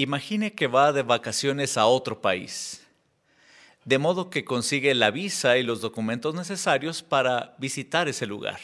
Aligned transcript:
Imagine 0.00 0.52
que 0.52 0.68
va 0.68 0.92
de 0.92 1.02
vacaciones 1.02 1.76
a 1.76 1.86
otro 1.86 2.22
país, 2.22 2.86
de 3.84 3.98
modo 3.98 4.30
que 4.30 4.44
consigue 4.44 4.94
la 4.94 5.10
visa 5.10 5.58
y 5.58 5.64
los 5.64 5.80
documentos 5.80 6.36
necesarios 6.36 7.02
para 7.02 7.56
visitar 7.58 8.06
ese 8.06 8.24
lugar. 8.24 8.60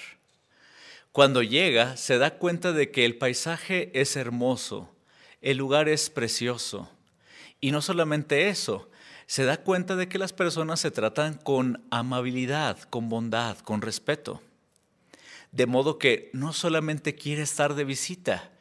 Cuando 1.11 1.43
llega, 1.43 1.97
se 1.97 2.19
da 2.19 2.39
cuenta 2.39 2.73
de 2.73 2.93
que 2.93 3.05
el 3.05 3.17
paisaje 3.17 3.91
es 4.01 4.15
hermoso, 4.15 4.95
el 5.43 5.57
lugar 5.57 5.89
es 5.89 6.09
precioso. 6.09 6.89
Y 7.61 7.73
no 7.73 7.83
solamente 7.83 8.49
eso, 8.49 8.89
se 9.27 9.45
da 9.45 9.57
cuenta 9.57 9.97
de 9.97 10.09
que 10.09 10.21
las 10.21 10.33
personas 10.33 10.79
se 10.79 10.93
tratan 10.93 11.35
con 11.35 11.83
amabilidad, 11.91 12.79
con 12.79 13.09
bondad, 13.09 13.59
con 13.59 13.83
respeto. 13.83 14.41
De 15.51 15.67
modo 15.67 15.99
que 15.99 16.31
no 16.33 16.53
solamente 16.53 17.17
quiere 17.17 17.43
estar 17.43 17.75
de 17.75 17.83
visita, 17.83 18.53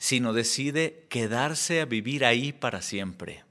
sino 0.00 0.32
decide 0.32 1.06
quedarse 1.10 1.82
a 1.82 1.84
vivir 1.84 2.24
ahí 2.24 2.54
para 2.54 2.80
siempre. 2.80 3.44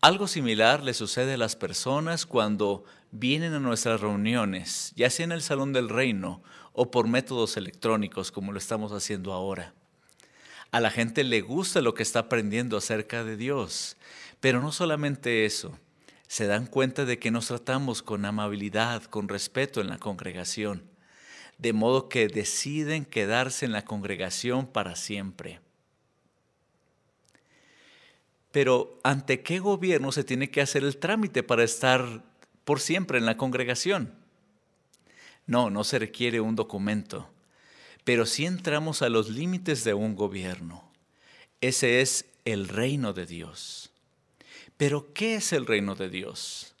Algo 0.00 0.26
similar 0.26 0.82
le 0.82 0.94
sucede 0.94 1.34
a 1.34 1.36
las 1.36 1.56
personas 1.56 2.24
cuando 2.24 2.84
vienen 3.10 3.52
a 3.52 3.60
nuestras 3.60 4.00
reuniones, 4.00 4.94
ya 4.96 5.10
sea 5.10 5.24
en 5.24 5.32
el 5.32 5.42
Salón 5.42 5.74
del 5.74 5.90
Reino 5.90 6.42
o 6.72 6.90
por 6.90 7.06
métodos 7.06 7.58
electrónicos 7.58 8.32
como 8.32 8.50
lo 8.50 8.58
estamos 8.58 8.92
haciendo 8.92 9.34
ahora. 9.34 9.74
A 10.70 10.80
la 10.80 10.90
gente 10.90 11.22
le 11.22 11.42
gusta 11.42 11.82
lo 11.82 11.92
que 11.92 12.02
está 12.02 12.20
aprendiendo 12.20 12.78
acerca 12.78 13.24
de 13.24 13.36
Dios, 13.36 13.98
pero 14.40 14.62
no 14.62 14.72
solamente 14.72 15.44
eso, 15.44 15.78
se 16.28 16.46
dan 16.46 16.66
cuenta 16.66 17.04
de 17.04 17.18
que 17.18 17.30
nos 17.30 17.48
tratamos 17.48 18.02
con 18.02 18.24
amabilidad, 18.24 19.02
con 19.04 19.28
respeto 19.28 19.82
en 19.82 19.88
la 19.88 19.98
congregación, 19.98 20.82
de 21.58 21.72
modo 21.72 22.08
que 22.08 22.28
deciden 22.28 23.04
quedarse 23.04 23.64
en 23.64 23.72
la 23.72 23.84
congregación 23.84 24.66
para 24.66 24.96
siempre. 24.96 25.60
Pero 28.52 28.98
¿ante 29.02 29.42
qué 29.42 29.58
gobierno 29.58 30.12
se 30.12 30.24
tiene 30.24 30.50
que 30.50 30.60
hacer 30.60 30.82
el 30.84 30.96
trámite 30.96 31.42
para 31.42 31.64
estar 31.64 32.22
por 32.64 32.80
siempre 32.80 33.18
en 33.18 33.26
la 33.26 33.36
congregación? 33.36 34.14
No, 35.46 35.70
no 35.70 35.84
se 35.84 35.98
requiere 35.98 36.40
un 36.40 36.56
documento, 36.56 37.28
pero 38.04 38.26
sí 38.26 38.46
entramos 38.46 39.02
a 39.02 39.08
los 39.08 39.28
límites 39.28 39.84
de 39.84 39.94
un 39.94 40.16
gobierno. 40.16 40.90
Ese 41.60 42.00
es 42.00 42.26
el 42.44 42.68
reino 42.68 43.12
de 43.12 43.26
Dios. 43.26 43.90
Pero 44.76 45.12
¿qué 45.12 45.36
es 45.36 45.52
el 45.52 45.66
reino 45.66 45.94
de 45.94 46.08
Dios? 46.08 46.75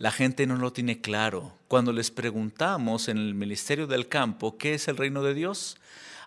La 0.00 0.12
gente 0.12 0.46
no 0.46 0.54
lo 0.54 0.72
tiene 0.72 1.00
claro. 1.00 1.52
Cuando 1.66 1.92
les 1.92 2.12
preguntamos 2.12 3.08
en 3.08 3.18
el 3.18 3.34
Ministerio 3.34 3.88
del 3.88 4.06
Campo 4.06 4.56
qué 4.56 4.74
es 4.74 4.86
el 4.86 4.96
reino 4.96 5.24
de 5.24 5.34
Dios, 5.34 5.76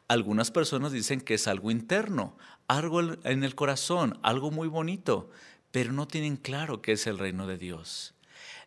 algunas 0.09 0.51
personas 0.51 0.91
dicen 0.91 1.21
que 1.21 1.35
es 1.35 1.47
algo 1.47 1.71
interno, 1.71 2.37
algo 2.67 2.99
en 2.99 3.45
el 3.45 3.55
corazón, 3.55 4.19
algo 4.23 4.51
muy 4.51 4.67
bonito, 4.67 5.29
pero 5.71 5.93
no 5.93 6.05
tienen 6.05 6.35
claro 6.35 6.81
qué 6.81 6.91
es 6.91 7.07
el 7.07 7.17
reino 7.17 7.47
de 7.47 7.57
Dios. 7.57 8.13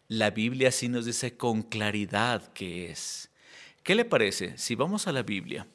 La 0.08 0.30
Biblia 0.30 0.72
sí 0.72 0.88
nos 0.88 1.04
dice 1.04 1.36
con 1.36 1.60
claridad 1.60 2.50
qué 2.54 2.90
es. 2.90 3.30
¿Qué 3.82 3.94
le 3.94 4.06
parece 4.06 4.56
si 4.56 4.74
vamos 4.74 5.06
a 5.06 5.12
la 5.12 5.22
Biblia 5.22 5.66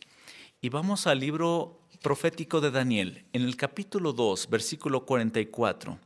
y 0.59 0.69
vamos 0.69 1.05
al 1.05 1.19
libro 1.19 1.81
profético 2.01 2.61
de 2.61 2.71
Daniel, 2.71 3.25
en 3.33 3.43
el 3.43 3.55
capítulo 3.57 4.11
2, 4.11 4.49
versículo 4.49 5.05
44? 5.05 5.99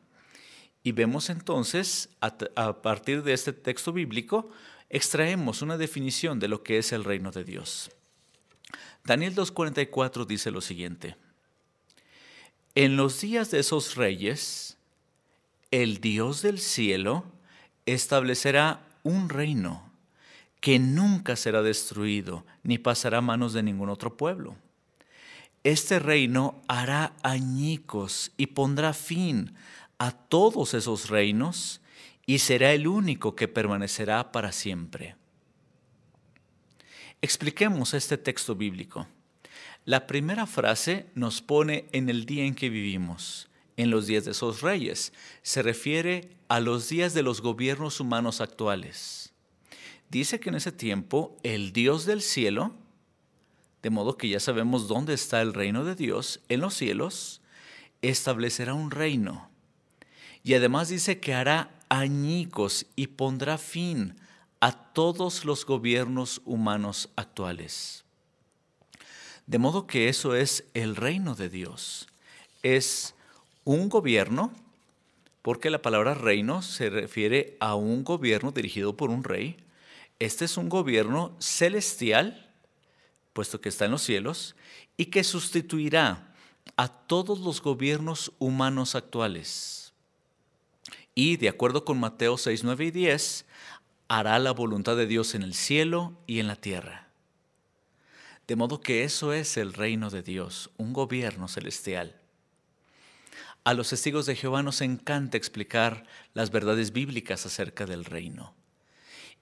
Y 0.84 0.92
vemos 0.92 1.30
entonces, 1.30 2.10
a, 2.20 2.82
partir 2.82 3.24
de 3.24 3.34
este 3.34 3.54
texto 3.54 3.94
bíblico, 3.94 4.50
extraemos 4.90 5.62
una 5.62 5.78
definición 5.78 6.40
de 6.40 6.50
lo 6.50 6.62
que 6.62 6.78
es 6.78 6.92
el 6.92 7.06
reino 7.06 7.32
de 7.32 7.46
Dios. 7.46 7.90
Daniel 9.06 9.34
2.44 9.34 10.26
dice 10.26 10.52
lo 10.52 10.60
siguiente. 10.60 11.16
En 12.76 12.98
los 12.98 13.22
días 13.22 13.50
de 13.50 13.60
esos 13.60 13.96
reyes, 13.96 14.78
el 15.72 16.00
Dios 16.00 16.42
del 16.42 16.60
cielo 16.60 17.24
establecerá 17.86 18.86
un 19.04 19.30
reino 19.30 19.90
que 20.60 20.80
nunca 20.80 21.36
será 21.36 21.62
destruido 21.62 22.46
ni 22.64 22.78
pasará 22.78 23.20
a 23.20 23.22
manos 23.22 23.54
de 23.54 23.64
ningún 23.64 23.90
otro 23.90 24.18
pueblo. 24.18 24.56
Este 25.64 26.00
reino 26.00 26.62
hará 26.68 27.14
añicos 27.24 28.32
y 28.36 28.48
pondrá 28.48 28.94
fin 28.94 29.56
a 29.98 30.12
todos 30.12 30.74
esos 30.74 31.10
reinos 31.10 31.82
y 32.26 32.40
será 32.40 32.74
el 32.74 32.88
único 32.88 33.36
que 33.36 33.48
permanecerá 33.48 34.32
para 34.32 34.52
siempre. 34.52 35.16
Expliquemos 37.22 37.94
este 37.94 38.18
texto 38.18 38.56
bíblico. 38.56 39.08
La 39.86 40.08
primera 40.08 40.46
frase 40.46 41.08
nos 41.16 41.42
pone 41.42 41.88
en 41.92 42.10
el 42.10 42.26
día 42.26 42.46
en 42.46 42.56
que 42.56 42.70
vivimos 42.70 43.50
en 43.78 43.90
los 43.90 44.08
días 44.08 44.26
de 44.26 44.32
esos 44.32 44.62
reyes. 44.62 45.14
Se 45.42 45.62
refiere 45.62 46.30
a 46.48 46.60
los 46.60 46.90
días 46.90 47.14
de 47.14 47.24
los 47.24 47.42
gobiernos 47.42 48.00
humanos 48.00 48.42
actuales. 48.42 49.34
Dice 50.10 50.40
que 50.40 50.50
en 50.50 50.56
ese 50.56 50.72
tiempo 50.72 51.36
el 51.44 51.74
Dios 51.74 52.06
del 52.06 52.22
cielo, 52.22 52.74
de 53.82 53.90
modo 53.90 54.18
que 54.18 54.30
ya 54.30 54.40
sabemos 54.40 54.88
dónde 54.88 55.14
está 55.14 55.42
el 55.42 55.54
reino 55.54 55.84
de 55.84 55.96
Dios, 55.96 56.42
en 56.50 56.62
los 56.62 56.76
cielos, 56.76 57.42
establecerá 58.02 58.74
un 58.74 58.92
reino. 58.92 59.50
Y 60.44 60.54
además 60.54 60.90
dice 60.90 61.20
que 61.20 61.34
hará 61.34 61.72
añicos 61.90 62.86
y 62.96 63.08
pondrá 63.08 63.58
fin 63.58 64.16
a 64.60 64.72
todos 64.72 65.46
los 65.46 65.66
gobiernos 65.66 66.42
humanos 66.46 67.10
actuales. 67.16 68.04
De 69.46 69.58
modo 69.58 69.88
que 69.88 70.10
eso 70.10 70.36
es 70.36 70.66
el 70.74 70.96
reino 70.96 71.36
de 71.36 71.50
Dios. 71.50 72.08
Es 72.62 73.14
un 73.66 73.90
gobierno, 73.90 74.54
porque 75.42 75.70
la 75.70 75.82
palabra 75.82 76.14
reino 76.14 76.62
se 76.62 76.90
refiere 76.90 77.58
a 77.60 77.76
un 77.76 78.04
gobierno 78.04 78.52
dirigido 78.52 78.96
por 78.96 79.10
un 79.10 79.24
rey. 79.24 79.58
Este 80.20 80.46
es 80.46 80.56
un 80.56 80.70
gobierno 80.70 81.36
celestial, 81.40 82.50
puesto 83.34 83.60
que 83.60 83.70
está 83.70 83.86
en 83.86 83.92
los 83.92 84.04
cielos, 84.04 84.56
y 84.96 85.08
que 85.08 85.26
sustituirá 85.26 86.34
a 86.78 86.88
todos 86.88 87.40
los 87.40 87.62
gobiernos 87.62 88.32
humanos 88.40 88.96
actuales. 88.96 89.83
Y 91.16 91.38
de 91.38 91.50
acuerdo 91.50 91.86
con 91.86 92.00
Mateo 92.00 92.38
6, 92.38 92.64
9 92.64 92.86
y 92.86 92.92
10, 92.92 93.46
hará 94.08 94.40
la 94.40 94.52
voluntad 94.52 94.96
de 94.96 95.08
Dios 95.08 95.36
en 95.36 95.44
el 95.44 95.54
cielo 95.54 96.18
y 96.28 96.40
en 96.40 96.48
la 96.48 96.56
tierra. 96.56 97.08
De 98.48 98.56
modo 98.56 98.82
que 98.82 99.04
eso 99.04 99.32
es 99.32 99.58
el 99.58 99.74
reino 99.74 100.10
de 100.10 100.22
Dios, 100.22 100.70
un 100.78 100.92
gobierno 100.92 101.48
celestial. 101.48 102.20
A 103.64 103.74
los 103.74 103.90
testigos 103.90 104.26
de 104.26 104.36
Jehová 104.36 104.62
nos 104.62 104.82
encanta 104.82 105.38
explicar 105.38 106.06
las 106.34 106.52
verdades 106.52 106.92
bíblicas 106.92 107.46
acerca 107.46 107.86
del 107.86 108.04
reino. 108.04 108.54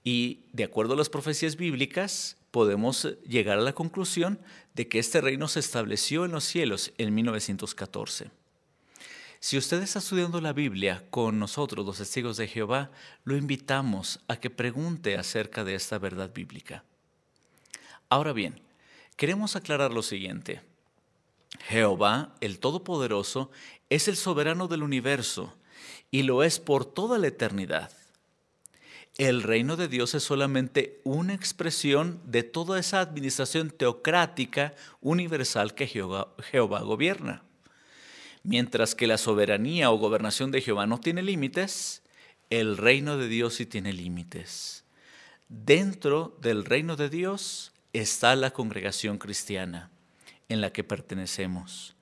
Y 0.04 0.44
de 0.52 0.64
acuerdo 0.64 0.94
a 0.94 0.96
las 0.96 1.08
profecías 1.08 1.56
bíblicas, 1.56 2.36
podemos 2.52 3.16
llegar 3.26 3.58
a 3.58 3.62
la 3.62 3.72
conclusión 3.72 4.40
de 4.74 4.88
que 4.88 5.00
este 5.00 5.20
reino 5.20 5.48
se 5.48 5.60
estableció 5.60 6.24
en 6.24 6.32
los 6.32 6.44
cielos 6.44 6.92
en 6.98 7.14
1914. 7.14 8.30
Si 9.42 9.58
usted 9.58 9.82
está 9.82 9.98
estudiando 9.98 10.40
la 10.40 10.52
Biblia 10.52 11.04
con 11.10 11.40
nosotros, 11.40 11.84
los 11.84 11.98
testigos 11.98 12.36
de 12.36 12.46
Jehová, 12.46 12.92
lo 13.24 13.36
invitamos 13.36 14.20
a 14.28 14.36
que 14.36 14.50
pregunte 14.50 15.16
acerca 15.18 15.64
de 15.64 15.74
esta 15.74 15.98
verdad 15.98 16.32
bíblica. 16.32 16.84
Ahora 18.08 18.32
bien, 18.32 18.62
queremos 19.16 19.56
aclarar 19.56 19.92
lo 19.92 20.04
siguiente. 20.04 20.62
Jehová, 21.66 22.36
el 22.40 22.60
Todopoderoso, 22.60 23.50
es 23.90 24.06
el 24.06 24.14
soberano 24.14 24.68
del 24.68 24.84
universo 24.84 25.52
y 26.12 26.22
lo 26.22 26.44
es 26.44 26.60
por 26.60 26.84
toda 26.84 27.18
la 27.18 27.26
eternidad. 27.26 27.90
El 29.18 29.42
reino 29.42 29.76
de 29.76 29.88
Dios 29.88 30.14
es 30.14 30.22
solamente 30.22 31.00
una 31.02 31.34
expresión 31.34 32.20
de 32.24 32.44
toda 32.44 32.78
esa 32.78 33.00
administración 33.00 33.72
teocrática 33.72 34.76
universal 35.00 35.74
que 35.74 35.88
Jehová, 35.88 36.32
Jehová, 36.52 36.82
gobierna. 36.82 37.42
Mientras 38.44 38.94
que 38.94 39.06
la 39.06 39.18
soberanía 39.18 39.90
o 39.90 39.98
gobernación 39.98 40.50
de 40.50 40.60
Jehová 40.60 40.86
no 40.86 40.98
tiene 40.98 41.22
límites, 41.22 42.02
el 42.50 42.76
reino 42.76 43.16
de 43.16 43.28
Dios 43.28 43.54
sí 43.54 43.66
tiene 43.66 43.92
límites. 43.92 44.84
Dentro 45.48 46.36
del 46.40 46.64
reino 46.64 46.96
de 46.96 47.08
Dios 47.08 47.72
está 47.92 48.34
la 48.36 48.50
congregación 48.50 49.18
cristiana 49.18 49.90
en 50.48 50.60
la 50.60 50.72
que 50.72 50.84
pertenecemos. 50.84 51.94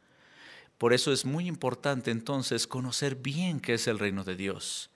Por 0.78 0.94
eso 0.94 1.12
es 1.12 1.25
muy 1.25 1.46
importante 1.46 2.10
entonces 2.10 2.66
conocer 2.66 3.16
bien 3.16 3.60
qué 3.60 3.75
es 3.75 3.86
el 3.86 3.98
reino 3.98 4.25
de 4.25 4.34
Dios. 4.34 4.90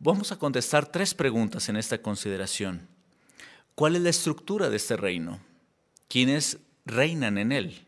Vamos 0.00 0.32
a 0.32 0.38
contestar 0.38 0.90
tres 0.90 1.14
preguntas 1.14 1.68
en 1.68 1.76
esta 1.76 2.02
consideración. 2.02 2.88
¿Cuál 3.74 3.94
es 3.94 4.02
la 4.02 4.10
estructura 4.10 4.68
de 4.68 4.76
este 4.76 4.96
reino? 4.96 5.38
¿Quiénes 6.08 6.58
reinan 6.84 7.38
en 7.38 7.52
él? 7.52 7.84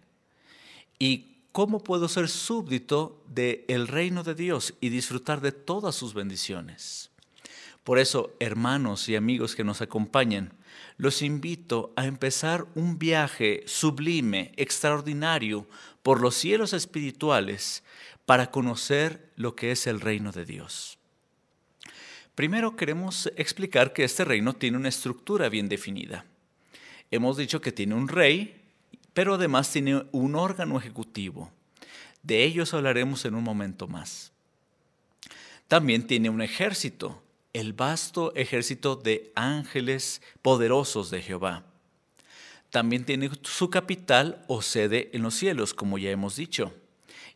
¿Y 0.98 1.29
cómo 1.52 1.82
puedo 1.82 2.08
ser 2.08 2.28
súbdito 2.28 3.22
del 3.28 3.64
el 3.68 3.88
reino 3.88 4.22
de 4.22 4.34
Dios 4.34 4.74
y 4.80 4.88
disfrutar 4.88 5.40
de 5.40 5.52
todas 5.52 5.94
sus 5.94 6.14
bendiciones? 6.14 7.10
Por 7.84 7.98
eso, 7.98 8.34
hermanos 8.38 9.08
y 9.08 9.16
amigos 9.16 9.54
que 9.54 9.64
nos 9.64 9.80
acompañan, 9.80 10.52
los 10.96 11.22
invito 11.22 11.92
a 11.96 12.06
empezar 12.06 12.66
un 12.74 12.98
viaje 12.98 13.62
sublime, 13.66 14.52
extraordinario, 14.56 15.66
por 16.02 16.20
los 16.20 16.34
cielos 16.34 16.72
espirituales 16.72 17.82
para 18.26 18.50
conocer 18.50 19.30
lo 19.36 19.56
que 19.56 19.72
es 19.72 19.86
el 19.86 20.00
reino 20.00 20.30
de 20.32 20.44
Dios. 20.44 20.98
Primero 22.34 22.76
queremos 22.76 23.30
explicar 23.36 23.92
que 23.92 24.04
este 24.04 24.24
reino 24.24 24.54
tiene 24.54 24.76
una 24.76 24.88
estructura 24.88 25.48
bien 25.48 25.68
definida. 25.68 26.24
Hemos 27.10 27.36
dicho 27.36 27.60
que 27.60 27.72
tiene 27.72 27.94
un 27.94 28.08
rey, 28.08 28.59
pero 29.12 29.34
además 29.34 29.70
tiene 29.70 30.04
un 30.12 30.34
órgano 30.34 30.78
ejecutivo. 30.78 31.50
De 32.22 32.44
ellos 32.44 32.74
hablaremos 32.74 33.24
en 33.24 33.34
un 33.34 33.44
momento 33.44 33.88
más. 33.88 34.32
También 35.68 36.06
tiene 36.06 36.30
un 36.30 36.42
ejército, 36.42 37.22
el 37.52 37.72
vasto 37.72 38.34
ejército 38.34 38.96
de 38.96 39.32
ángeles 39.34 40.20
poderosos 40.42 41.10
de 41.10 41.22
Jehová. 41.22 41.64
También 42.70 43.04
tiene 43.04 43.30
su 43.42 43.70
capital 43.70 44.44
o 44.46 44.62
sede 44.62 45.10
en 45.12 45.22
los 45.22 45.34
cielos, 45.34 45.74
como 45.74 45.98
ya 45.98 46.10
hemos 46.10 46.36
dicho, 46.36 46.72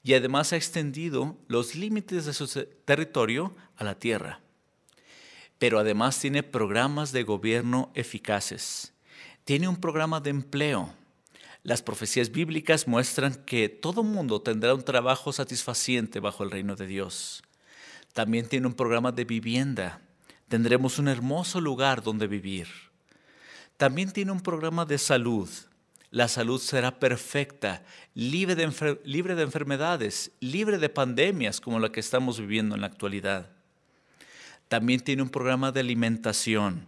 y 0.04 0.14
además 0.14 0.52
ha 0.52 0.56
extendido 0.56 1.36
los 1.48 1.74
límites 1.74 2.26
de 2.26 2.32
su 2.32 2.46
territorio 2.84 3.54
a 3.76 3.84
la 3.84 3.98
tierra. 3.98 4.40
Pero 5.58 5.78
además 5.78 6.18
tiene 6.20 6.42
programas 6.42 7.10
de 7.10 7.22
gobierno 7.22 7.90
eficaces. 7.94 8.92
Tiene 9.44 9.66
un 9.66 9.76
programa 9.76 10.20
de 10.20 10.30
empleo. 10.30 10.92
Las 11.64 11.80
profecías 11.80 12.30
bíblicas 12.30 12.86
muestran 12.86 13.34
que 13.46 13.70
todo 13.70 14.02
mundo 14.02 14.42
tendrá 14.42 14.74
un 14.74 14.82
trabajo 14.82 15.32
satisfaciente 15.32 16.20
bajo 16.20 16.44
el 16.44 16.50
reino 16.50 16.76
de 16.76 16.86
Dios. 16.86 17.42
También 18.12 18.50
tiene 18.50 18.66
un 18.66 18.74
programa 18.74 19.12
de 19.12 19.24
vivienda. 19.24 20.02
Tendremos 20.48 20.98
un 20.98 21.08
hermoso 21.08 21.62
lugar 21.62 22.02
donde 22.02 22.26
vivir. 22.26 22.68
También 23.78 24.12
tiene 24.12 24.30
un 24.30 24.42
programa 24.42 24.84
de 24.84 24.98
salud. 24.98 25.48
La 26.10 26.28
salud 26.28 26.60
será 26.60 27.00
perfecta, 27.00 27.82
libre 28.12 28.54
de, 28.54 29.00
libre 29.04 29.34
de 29.34 29.42
enfermedades, 29.42 30.32
libre 30.40 30.76
de 30.76 30.90
pandemias 30.90 31.62
como 31.62 31.80
la 31.80 31.90
que 31.90 32.00
estamos 32.00 32.38
viviendo 32.38 32.74
en 32.74 32.82
la 32.82 32.88
actualidad. 32.88 33.48
También 34.68 35.00
tiene 35.00 35.22
un 35.22 35.30
programa 35.30 35.72
de 35.72 35.80
alimentación. 35.80 36.86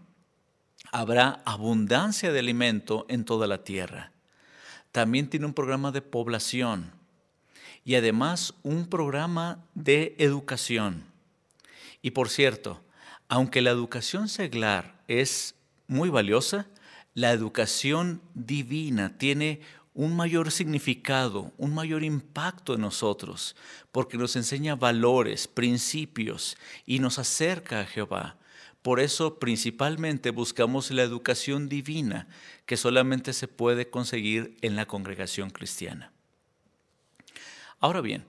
Habrá 0.92 1.40
abundancia 1.46 2.30
de 2.30 2.40
alimento 2.40 3.06
en 3.08 3.24
toda 3.24 3.46
la 3.46 3.64
tierra. 3.64 4.12
También 4.96 5.28
tiene 5.28 5.44
un 5.44 5.52
programa 5.52 5.92
de 5.92 6.00
población 6.00 6.90
y 7.84 7.96
además 7.96 8.54
un 8.62 8.86
programa 8.86 9.62
de 9.74 10.16
educación. 10.18 11.04
Y 12.00 12.12
por 12.12 12.30
cierto, 12.30 12.82
aunque 13.28 13.60
la 13.60 13.72
educación 13.72 14.26
seglar 14.26 14.98
es 15.06 15.54
muy 15.86 16.08
valiosa, 16.08 16.66
la 17.12 17.32
educación 17.32 18.22
divina 18.32 19.18
tiene 19.18 19.60
un 19.92 20.16
mayor 20.16 20.50
significado, 20.50 21.52
un 21.58 21.74
mayor 21.74 22.02
impacto 22.02 22.72
en 22.72 22.80
nosotros, 22.80 23.54
porque 23.92 24.16
nos 24.16 24.34
enseña 24.34 24.76
valores, 24.76 25.46
principios 25.46 26.56
y 26.86 27.00
nos 27.00 27.18
acerca 27.18 27.80
a 27.80 27.84
Jehová. 27.84 28.38
Por 28.86 29.00
eso 29.00 29.40
principalmente 29.40 30.30
buscamos 30.30 30.92
la 30.92 31.02
educación 31.02 31.68
divina, 31.68 32.28
que 32.66 32.76
solamente 32.76 33.32
se 33.32 33.48
puede 33.48 33.90
conseguir 33.90 34.56
en 34.62 34.76
la 34.76 34.86
congregación 34.86 35.50
cristiana. 35.50 36.12
Ahora 37.80 38.00
bien, 38.00 38.24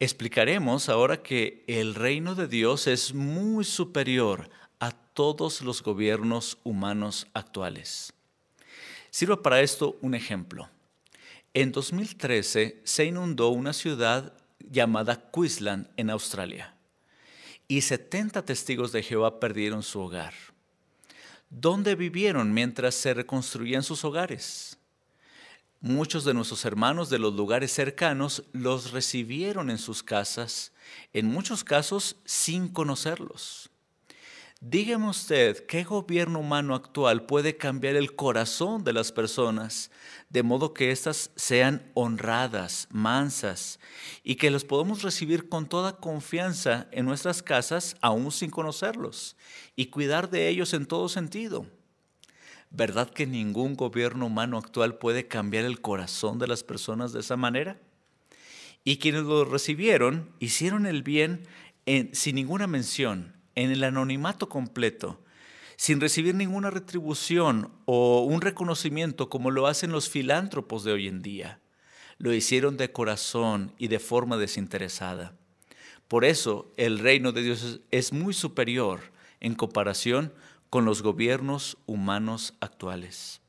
Explicaremos 0.00 0.88
ahora 0.88 1.22
que 1.22 1.62
el 1.68 1.94
reino 1.94 2.34
de 2.34 2.48
Dios 2.48 2.88
es 2.88 3.14
muy 3.14 3.64
superior 3.64 4.50
a 4.80 4.90
todos 4.90 5.62
los 5.62 5.80
gobiernos 5.80 6.58
humanos 6.64 7.28
actuales. 7.32 8.12
Sirva 9.10 9.40
para 9.42 9.60
esto 9.60 9.96
un 10.00 10.16
ejemplo. 10.16 10.68
En 11.54 11.70
2013 11.70 12.80
se 12.82 13.04
inundó 13.04 13.50
una 13.50 13.72
ciudad 13.72 14.32
llamada 14.58 15.30
Queensland 15.30 15.88
en 15.96 16.10
Australia 16.10 16.74
y 17.70 17.82
70 17.82 18.44
testigos 18.44 18.90
de 18.90 19.00
Jehová 19.00 19.38
perdieron 19.38 19.84
su 19.84 20.00
hogar. 20.00 20.34
¿Dónde 21.50 21.94
vivieron 21.94 22.52
mientras 22.52 22.96
se 22.96 23.14
reconstruían 23.14 23.84
sus 23.84 24.04
hogares? 24.04 24.76
Muchos 25.80 26.24
de 26.24 26.34
nuestros 26.34 26.64
hermanos 26.64 27.10
de 27.10 27.20
los 27.20 27.32
lugares 27.32 27.70
cercanos 27.70 28.42
los 28.52 28.90
recibieron 28.90 29.70
en 29.70 29.78
sus 29.78 30.02
casas, 30.02 30.72
en 31.12 31.26
muchos 31.26 31.62
casos 31.62 32.16
sin 32.24 32.66
conocerlos. 32.66 33.69
Dígame 34.62 35.08
usted, 35.08 35.64
¿qué 35.64 35.84
gobierno 35.84 36.40
humano 36.40 36.74
actual 36.74 37.24
puede 37.24 37.56
cambiar 37.56 37.96
el 37.96 38.14
corazón 38.14 38.84
de 38.84 38.92
las 38.92 39.10
personas 39.10 39.90
de 40.28 40.42
modo 40.42 40.74
que 40.74 40.90
éstas 40.90 41.30
sean 41.34 41.90
honradas, 41.94 42.86
mansas 42.90 43.80
y 44.22 44.34
que 44.34 44.50
los 44.50 44.66
podamos 44.66 45.00
recibir 45.00 45.48
con 45.48 45.66
toda 45.66 45.96
confianza 45.96 46.88
en 46.92 47.06
nuestras 47.06 47.42
casas 47.42 47.96
aún 48.02 48.30
sin 48.32 48.50
conocerlos 48.50 49.34
y 49.76 49.86
cuidar 49.86 50.28
de 50.28 50.48
ellos 50.48 50.74
en 50.74 50.84
todo 50.84 51.08
sentido? 51.08 51.64
¿Verdad 52.68 53.08
que 53.08 53.26
ningún 53.26 53.76
gobierno 53.76 54.26
humano 54.26 54.58
actual 54.58 54.98
puede 54.98 55.26
cambiar 55.26 55.64
el 55.64 55.80
corazón 55.80 56.38
de 56.38 56.48
las 56.48 56.64
personas 56.64 57.14
de 57.14 57.20
esa 57.20 57.38
manera? 57.38 57.80
Y 58.84 58.98
quienes 58.98 59.22
lo 59.22 59.46
recibieron 59.46 60.34
hicieron 60.38 60.84
el 60.84 61.02
bien 61.02 61.48
sin 62.12 62.34
ninguna 62.34 62.66
mención, 62.66 63.39
en 63.54 63.70
el 63.70 63.84
anonimato 63.84 64.48
completo, 64.48 65.20
sin 65.76 66.00
recibir 66.00 66.34
ninguna 66.34 66.70
retribución 66.70 67.70
o 67.86 68.22
un 68.22 68.40
reconocimiento 68.40 69.30
como 69.30 69.50
lo 69.50 69.66
hacen 69.66 69.92
los 69.92 70.10
filántropos 70.10 70.84
de 70.84 70.92
hoy 70.92 71.08
en 71.08 71.22
día. 71.22 71.60
Lo 72.18 72.34
hicieron 72.34 72.76
de 72.76 72.92
corazón 72.92 73.72
y 73.78 73.88
de 73.88 73.98
forma 73.98 74.36
desinteresada. 74.36 75.32
Por 76.06 76.24
eso 76.24 76.70
el 76.76 76.98
reino 76.98 77.32
de 77.32 77.42
Dios 77.42 77.80
es 77.90 78.12
muy 78.12 78.34
superior 78.34 79.00
en 79.40 79.54
comparación 79.54 80.32
con 80.68 80.84
los 80.84 81.02
gobiernos 81.02 81.78
humanos 81.86 82.54
actuales. 82.60 83.40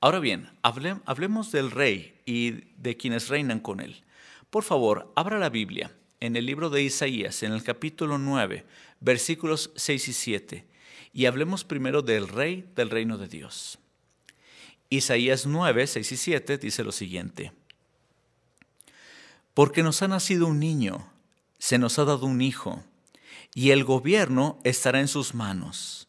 Ahora 0.00 0.18
bien, 0.18 0.50
hablemos 0.62 1.52
del 1.52 1.70
rey 1.70 2.14
y 2.26 2.64
de 2.76 2.96
quienes 2.96 3.28
reinan 3.28 3.60
con 3.60 3.80
él. 3.80 4.02
Por 4.50 4.62
favor, 4.62 5.12
abra 5.14 5.38
la 5.38 5.50
Biblia 5.50 5.92
en 6.20 6.36
el 6.36 6.46
libro 6.46 6.70
de 6.70 6.82
Isaías, 6.82 7.42
en 7.42 7.52
el 7.52 7.62
capítulo 7.62 8.18
9, 8.18 8.64
versículos 9.00 9.70
6 9.76 10.08
y 10.08 10.12
7, 10.12 10.66
y 11.12 11.26
hablemos 11.26 11.64
primero 11.64 12.02
del 12.02 12.28
rey 12.28 12.68
del 12.74 12.90
reino 12.90 13.18
de 13.18 13.28
Dios. 13.28 13.78
Isaías 14.88 15.46
9, 15.46 15.86
6 15.86 16.12
y 16.12 16.16
7 16.16 16.58
dice 16.58 16.84
lo 16.84 16.92
siguiente. 16.92 17.52
Porque 19.54 19.82
nos 19.82 20.02
ha 20.02 20.08
nacido 20.08 20.46
un 20.46 20.60
niño, 20.60 21.10
se 21.58 21.78
nos 21.78 21.98
ha 21.98 22.04
dado 22.04 22.26
un 22.26 22.40
hijo 22.40 22.84
y 23.54 23.70
el 23.70 23.84
gobierno 23.84 24.58
estará 24.64 25.00
en 25.00 25.08
sus 25.08 25.34
manos. 25.34 26.08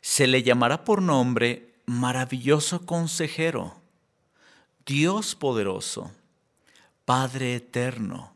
Se 0.00 0.26
le 0.26 0.42
llamará 0.42 0.84
por 0.84 1.02
nombre 1.02 1.74
maravilloso 1.86 2.86
consejero, 2.86 3.74
Dios 4.86 5.34
poderoso, 5.34 6.12
Padre 7.04 7.56
eterno, 7.56 8.33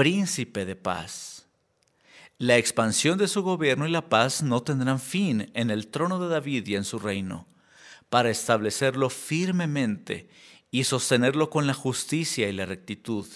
príncipe 0.00 0.64
de 0.64 0.76
paz. 0.76 1.46
La 2.38 2.56
expansión 2.56 3.18
de 3.18 3.28
su 3.28 3.42
gobierno 3.42 3.86
y 3.86 3.90
la 3.90 4.08
paz 4.08 4.42
no 4.42 4.62
tendrán 4.62 4.98
fin 4.98 5.50
en 5.52 5.70
el 5.70 5.88
trono 5.88 6.18
de 6.18 6.30
David 6.30 6.66
y 6.68 6.76
en 6.76 6.84
su 6.84 6.98
reino, 6.98 7.46
para 8.08 8.30
establecerlo 8.30 9.10
firmemente 9.10 10.30
y 10.70 10.84
sostenerlo 10.84 11.50
con 11.50 11.66
la 11.66 11.74
justicia 11.74 12.48
y 12.48 12.52
la 12.54 12.64
rectitud, 12.64 13.26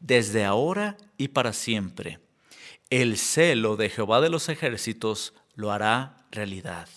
desde 0.00 0.46
ahora 0.46 0.96
y 1.18 1.28
para 1.28 1.52
siempre 1.52 2.18
el 2.88 3.18
celo 3.18 3.76
de 3.76 3.90
Jehová 3.90 4.22
de 4.22 4.30
los 4.30 4.48
ejércitos 4.48 5.34
lo 5.54 5.70
hará 5.70 6.24
realidad. 6.30 6.88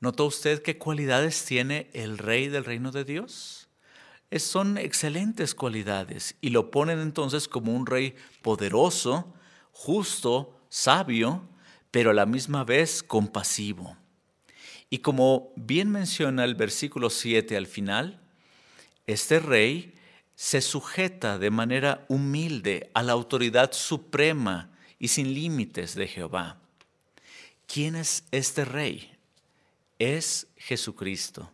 ¿Notó 0.00 0.24
usted 0.24 0.62
qué 0.62 0.78
cualidades 0.78 1.44
tiene 1.44 1.90
el 1.92 2.16
rey 2.16 2.48
del 2.48 2.64
reino 2.64 2.90
de 2.90 3.04
Dios? 3.04 3.57
Son 4.36 4.76
excelentes 4.76 5.54
cualidades 5.54 6.36
y 6.40 6.50
lo 6.50 6.70
ponen 6.70 7.00
entonces 7.00 7.48
como 7.48 7.74
un 7.74 7.86
rey 7.86 8.14
poderoso, 8.42 9.32
justo, 9.72 10.60
sabio, 10.68 11.48
pero 11.90 12.10
a 12.10 12.14
la 12.14 12.26
misma 12.26 12.64
vez 12.64 13.02
compasivo. 13.02 13.96
Y 14.90 14.98
como 14.98 15.52
bien 15.56 15.90
menciona 15.90 16.44
el 16.44 16.54
versículo 16.54 17.10
7 17.10 17.56
al 17.56 17.66
final, 17.66 18.20
este 19.06 19.38
rey 19.38 19.94
se 20.34 20.60
sujeta 20.60 21.38
de 21.38 21.50
manera 21.50 22.04
humilde 22.08 22.90
a 22.94 23.02
la 23.02 23.12
autoridad 23.12 23.72
suprema 23.72 24.70
y 24.98 25.08
sin 25.08 25.34
límites 25.34 25.94
de 25.94 26.06
Jehová. 26.06 26.58
¿Quién 27.66 27.96
es 27.96 28.24
este 28.30 28.64
rey? 28.64 29.10
Es 29.98 30.46
Jesucristo. 30.56 31.50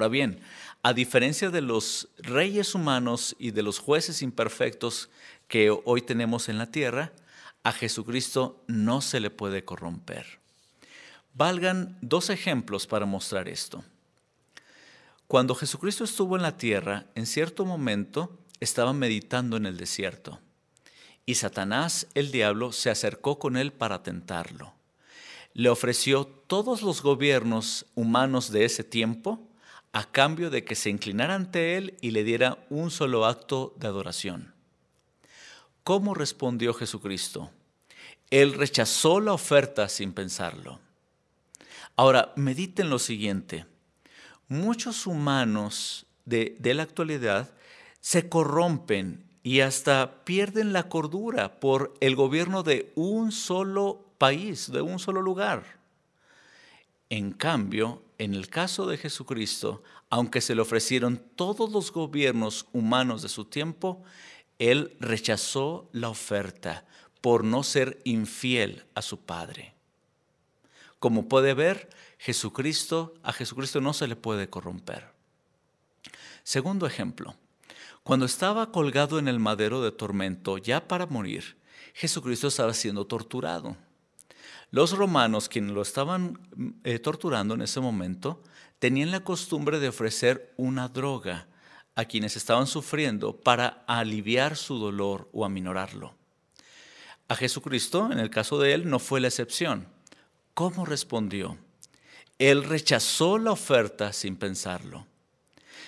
Ahora 0.00 0.08
bien, 0.08 0.40
a 0.82 0.94
diferencia 0.94 1.50
de 1.50 1.60
los 1.60 2.08
reyes 2.16 2.74
humanos 2.74 3.36
y 3.38 3.50
de 3.50 3.62
los 3.62 3.78
jueces 3.78 4.22
imperfectos 4.22 5.10
que 5.46 5.70
hoy 5.84 6.00
tenemos 6.00 6.48
en 6.48 6.56
la 6.56 6.70
tierra, 6.70 7.12
A 7.64 7.72
Jesucristo 7.72 8.64
no 8.66 9.02
se 9.02 9.20
le 9.20 9.28
puede 9.28 9.62
corromper. 9.66 10.38
Valgan 11.34 11.98
dos 12.00 12.30
ejemplos 12.30 12.86
para 12.86 13.04
mostrar 13.04 13.46
esto. 13.46 13.84
Cuando 15.26 15.54
Jesucristo 15.54 16.04
estuvo 16.04 16.34
en 16.34 16.40
la 16.40 16.56
tierra, 16.56 17.04
en 17.14 17.26
cierto 17.26 17.66
momento 17.66 18.38
estaba 18.58 18.94
meditando 18.94 19.58
en 19.58 19.66
el 19.66 19.76
desierto 19.76 20.40
y 21.26 21.34
Satanás, 21.34 22.06
el 22.14 22.32
diablo, 22.32 22.72
se 22.72 22.88
acercó 22.88 23.38
con 23.38 23.58
él 23.58 23.70
para 23.70 24.02
tentarlo. 24.02 24.72
Le 25.52 25.68
ofreció 25.68 26.24
todos 26.24 26.80
los 26.80 27.02
gobiernos 27.02 27.84
humanos 27.94 28.50
de 28.50 28.64
ese 28.64 28.82
tiempo 28.82 29.49
a 29.92 30.04
cambio 30.04 30.50
de 30.50 30.64
que 30.64 30.74
se 30.74 30.90
inclinara 30.90 31.34
ante 31.34 31.76
él 31.76 31.96
y 32.00 32.12
le 32.12 32.24
diera 32.24 32.58
un 32.70 32.90
solo 32.90 33.26
acto 33.26 33.74
de 33.76 33.88
adoración. 33.88 34.54
¿Cómo 35.82 36.14
respondió 36.14 36.74
Jesucristo? 36.74 37.50
Él 38.30 38.54
rechazó 38.54 39.20
la 39.20 39.32
oferta 39.32 39.88
sin 39.88 40.12
pensarlo. 40.12 40.78
Ahora, 41.96 42.32
mediten 42.36 42.90
lo 42.90 42.98
siguiente. 42.98 43.66
Muchos 44.48 45.06
humanos 45.06 46.06
de, 46.24 46.56
de 46.60 46.74
la 46.74 46.84
actualidad 46.84 47.50
se 48.00 48.28
corrompen 48.28 49.24
y 49.42 49.60
hasta 49.60 50.24
pierden 50.24 50.72
la 50.72 50.88
cordura 50.88 51.58
por 51.60 51.94
el 52.00 52.14
gobierno 52.14 52.62
de 52.62 52.92
un 52.94 53.32
solo 53.32 54.04
país, 54.18 54.70
de 54.70 54.82
un 54.82 54.98
solo 54.98 55.22
lugar. 55.22 55.80
En 57.08 57.32
cambio, 57.32 58.02
en 58.20 58.34
el 58.34 58.50
caso 58.50 58.86
de 58.86 58.98
Jesucristo, 58.98 59.82
aunque 60.10 60.42
se 60.42 60.54
le 60.54 60.60
ofrecieron 60.60 61.22
todos 61.36 61.72
los 61.72 61.90
gobiernos 61.90 62.66
humanos 62.70 63.22
de 63.22 63.30
su 63.30 63.46
tiempo, 63.46 64.02
él 64.58 64.94
rechazó 65.00 65.88
la 65.92 66.10
oferta 66.10 66.84
por 67.22 67.44
no 67.44 67.62
ser 67.62 67.98
infiel 68.04 68.84
a 68.94 69.00
su 69.00 69.20
Padre. 69.20 69.72
Como 70.98 71.30
puede 71.30 71.54
ver, 71.54 71.88
Jesucristo, 72.18 73.14
a 73.22 73.32
Jesucristo 73.32 73.80
no 73.80 73.94
se 73.94 74.06
le 74.06 74.16
puede 74.16 74.50
corromper. 74.50 75.14
Segundo 76.42 76.86
ejemplo, 76.86 77.36
cuando 78.02 78.26
estaba 78.26 78.70
colgado 78.70 79.18
en 79.18 79.28
el 79.28 79.38
madero 79.38 79.80
de 79.80 79.92
tormento, 79.92 80.58
ya 80.58 80.86
para 80.86 81.06
morir, 81.06 81.56
Jesucristo 81.94 82.48
estaba 82.48 82.74
siendo 82.74 83.06
torturado. 83.06 83.78
Los 84.70 84.96
romanos, 84.96 85.48
quienes 85.48 85.72
lo 85.72 85.82
estaban 85.82 86.38
eh, 86.84 86.98
torturando 86.98 87.54
en 87.54 87.62
ese 87.62 87.80
momento, 87.80 88.42
tenían 88.78 89.10
la 89.10 89.20
costumbre 89.20 89.80
de 89.80 89.88
ofrecer 89.88 90.52
una 90.56 90.88
droga 90.88 91.48
a 91.96 92.04
quienes 92.04 92.36
estaban 92.36 92.66
sufriendo 92.66 93.36
para 93.36 93.84
aliviar 93.86 94.56
su 94.56 94.78
dolor 94.78 95.28
o 95.32 95.44
aminorarlo. 95.44 96.14
A 97.28 97.36
Jesucristo, 97.36 98.10
en 98.12 98.18
el 98.18 98.30
caso 98.30 98.58
de 98.58 98.72
él, 98.72 98.88
no 98.88 98.98
fue 98.98 99.20
la 99.20 99.28
excepción. 99.28 99.86
¿Cómo 100.54 100.84
respondió? 100.84 101.58
Él 102.38 102.64
rechazó 102.64 103.38
la 103.38 103.52
oferta 103.52 104.12
sin 104.12 104.36
pensarlo. 104.36 105.06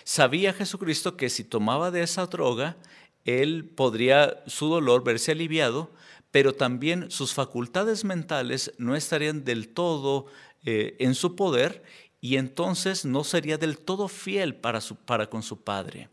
Sabía 0.05 0.53
Jesucristo 0.53 1.17
que 1.17 1.31
si 1.31 1.45
tomaba 1.45 1.91
de 1.91 2.03
esa 2.03 2.27
droga, 2.27 2.77
él 3.25 3.65
podría 3.65 4.43
su 4.47 4.69
dolor 4.69 5.05
verse 5.05 5.33
aliviado, 5.33 5.91
pero 6.33 6.55
también 6.55 7.11
sus 7.11 7.35
facultades 7.35 8.05
mentales 8.05 8.73
no 8.79 8.97
estarían 8.97 9.45
del 9.45 9.69
todo 9.69 10.27
eh, 10.65 10.97
en 10.99 11.15
su 11.15 11.37
poder 11.37 11.85
y 12.21 12.37
entonces 12.37 13.05
no 13.05 13.23
sería 13.23 13.59
del 13.59 13.79
todo 13.79 14.09
fiel 14.09 14.57
para, 14.57 14.81
para 15.05 15.29
con 15.29 15.43
su 15.43 15.63
Padre. 15.63 16.09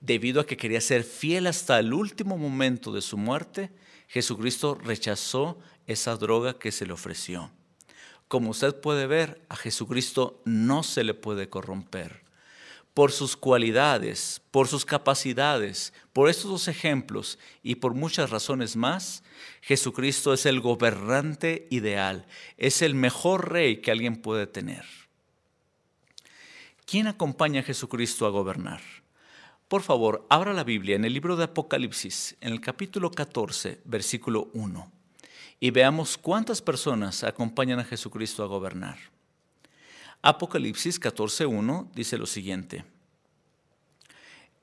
Debido 0.00 0.40
a 0.40 0.46
que 0.46 0.56
quería 0.56 0.80
ser 0.80 1.04
fiel 1.04 1.46
hasta 1.46 1.78
el 1.78 1.94
último 1.94 2.36
momento 2.36 2.92
de 2.92 3.00
su 3.00 3.16
muerte, 3.16 3.70
Jesucristo 4.08 4.74
rechazó 4.74 5.58
esa 5.86 6.16
droga 6.16 6.58
que 6.58 6.72
se 6.72 6.86
le 6.86 6.92
ofreció. 6.92 7.50
Como 8.26 8.50
usted 8.50 8.74
puede 8.80 9.06
ver, 9.06 9.40
a 9.48 9.56
Jesucristo 9.56 10.42
no 10.44 10.82
se 10.82 11.04
le 11.04 11.14
puede 11.14 11.48
corromper 11.48 12.27
por 12.98 13.12
sus 13.12 13.36
cualidades, 13.36 14.42
por 14.50 14.66
sus 14.66 14.84
capacidades, 14.84 15.92
por 16.12 16.28
estos 16.28 16.50
dos 16.50 16.66
ejemplos 16.66 17.38
y 17.62 17.76
por 17.76 17.94
muchas 17.94 18.30
razones 18.30 18.74
más, 18.74 19.22
Jesucristo 19.60 20.32
es 20.32 20.46
el 20.46 20.58
gobernante 20.58 21.68
ideal, 21.70 22.26
es 22.56 22.82
el 22.82 22.96
mejor 22.96 23.52
rey 23.52 23.76
que 23.76 23.92
alguien 23.92 24.16
puede 24.16 24.48
tener. 24.48 24.84
¿Quién 26.86 27.06
acompaña 27.06 27.60
a 27.60 27.62
Jesucristo 27.62 28.26
a 28.26 28.30
gobernar? 28.30 28.80
Por 29.68 29.82
favor, 29.82 30.26
abra 30.28 30.52
la 30.52 30.64
Biblia 30.64 30.96
en 30.96 31.04
el 31.04 31.12
libro 31.12 31.36
de 31.36 31.44
Apocalipsis, 31.44 32.36
en 32.40 32.52
el 32.52 32.60
capítulo 32.60 33.12
14, 33.12 33.80
versículo 33.84 34.50
1, 34.54 34.90
y 35.60 35.70
veamos 35.70 36.18
cuántas 36.18 36.60
personas 36.60 37.22
acompañan 37.22 37.78
a 37.78 37.84
Jesucristo 37.84 38.42
a 38.42 38.48
gobernar. 38.48 38.98
Apocalipsis 40.28 41.00
14.1 41.00 41.90
dice 41.94 42.18
lo 42.18 42.26
siguiente. 42.26 42.84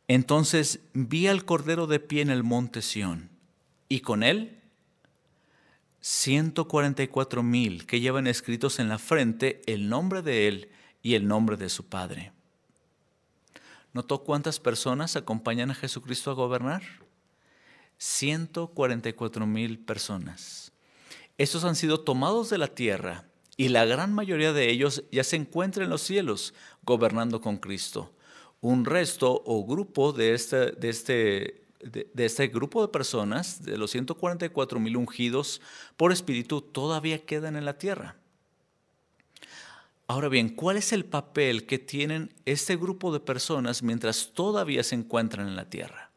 Entonces 0.07 0.81
vi 0.93 1.25
al 1.25 1.43
Cordero 1.43 1.87
de 1.87 1.99
pie 1.99 2.21
en 2.21 2.29
el 2.29 2.43
monte 2.43 2.83
Sión, 2.83 3.31
y 3.89 4.01
con 4.01 4.21
él 4.21 4.61
144 6.01 7.41
mil 7.41 7.87
que 7.87 7.99
llevan 7.99 8.27
escritos 8.27 8.77
en 8.77 8.89
la 8.89 8.99
frente 8.99 9.63
el 9.65 9.89
nombre 9.89 10.21
de 10.21 10.47
él 10.47 10.69
y 11.01 11.15
el 11.15 11.27
nombre 11.27 11.57
de 11.57 11.69
su 11.69 11.87
Padre. 11.87 12.31
¿Notó 13.91 14.23
cuántas 14.23 14.59
personas 14.59 15.15
acompañan 15.15 15.71
a 15.71 15.75
Jesucristo 15.75 16.29
a 16.29 16.35
gobernar? 16.35 16.83
144 17.97 19.47
mil 19.47 19.79
personas. 19.79 20.73
Estos 21.39 21.63
han 21.63 21.75
sido 21.75 22.01
tomados 22.01 22.51
de 22.51 22.59
la 22.59 22.67
tierra 22.67 23.25
y 23.57 23.69
la 23.69 23.85
gran 23.85 24.13
mayoría 24.13 24.53
de 24.53 24.69
ellos 24.69 25.03
ya 25.11 25.23
se 25.23 25.37
encuentran 25.37 25.85
en 25.85 25.89
los 25.89 26.01
cielos 26.01 26.53
gobernando 26.83 27.39
con 27.41 27.57
Cristo. 27.57 28.11
Un 28.61 28.85
resto 28.85 29.43
o 29.45 29.65
grupo 29.65 30.11
de 30.11 30.33
este, 30.33 30.71
de 30.71 30.89
este, 30.89 31.65
de, 31.79 32.25
este 32.25 32.47
grupo 32.47 32.81
de 32.81 32.89
personas, 32.89 33.63
de 33.63 33.77
los 33.77 33.91
144 33.91 34.79
mil 34.79 34.97
ungidos 34.97 35.61
por 35.95 36.11
espíritu, 36.11 36.61
todavía 36.61 37.25
quedan 37.25 37.55
en 37.55 37.65
la 37.65 37.77
tierra. 37.77 38.17
Ahora 40.07 40.29
bien, 40.29 40.49
¿cuál 40.49 40.77
es 40.77 40.93
el 40.93 41.05
papel 41.05 41.65
que 41.65 41.79
tienen 41.79 42.31
este 42.45 42.75
grupo 42.75 43.11
de 43.11 43.19
personas 43.19 43.81
mientras 43.81 44.33
todavía 44.33 44.83
se 44.83 44.95
encuentran 44.95 45.47
en 45.47 45.55
la 45.55 45.69
tierra? 45.69 46.11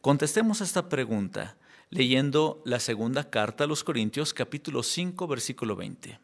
Contestemos 0.00 0.60
esta 0.60 0.88
pregunta 0.88 1.56
leyendo 1.90 2.62
la 2.64 2.80
segunda 2.80 3.28
carta 3.28 3.64
a 3.64 3.66
los 3.66 3.84
Corintios 3.84 4.32
capítulo 4.34 4.82
5 4.82 5.26
versículo 5.26 5.76
20. 5.76 6.18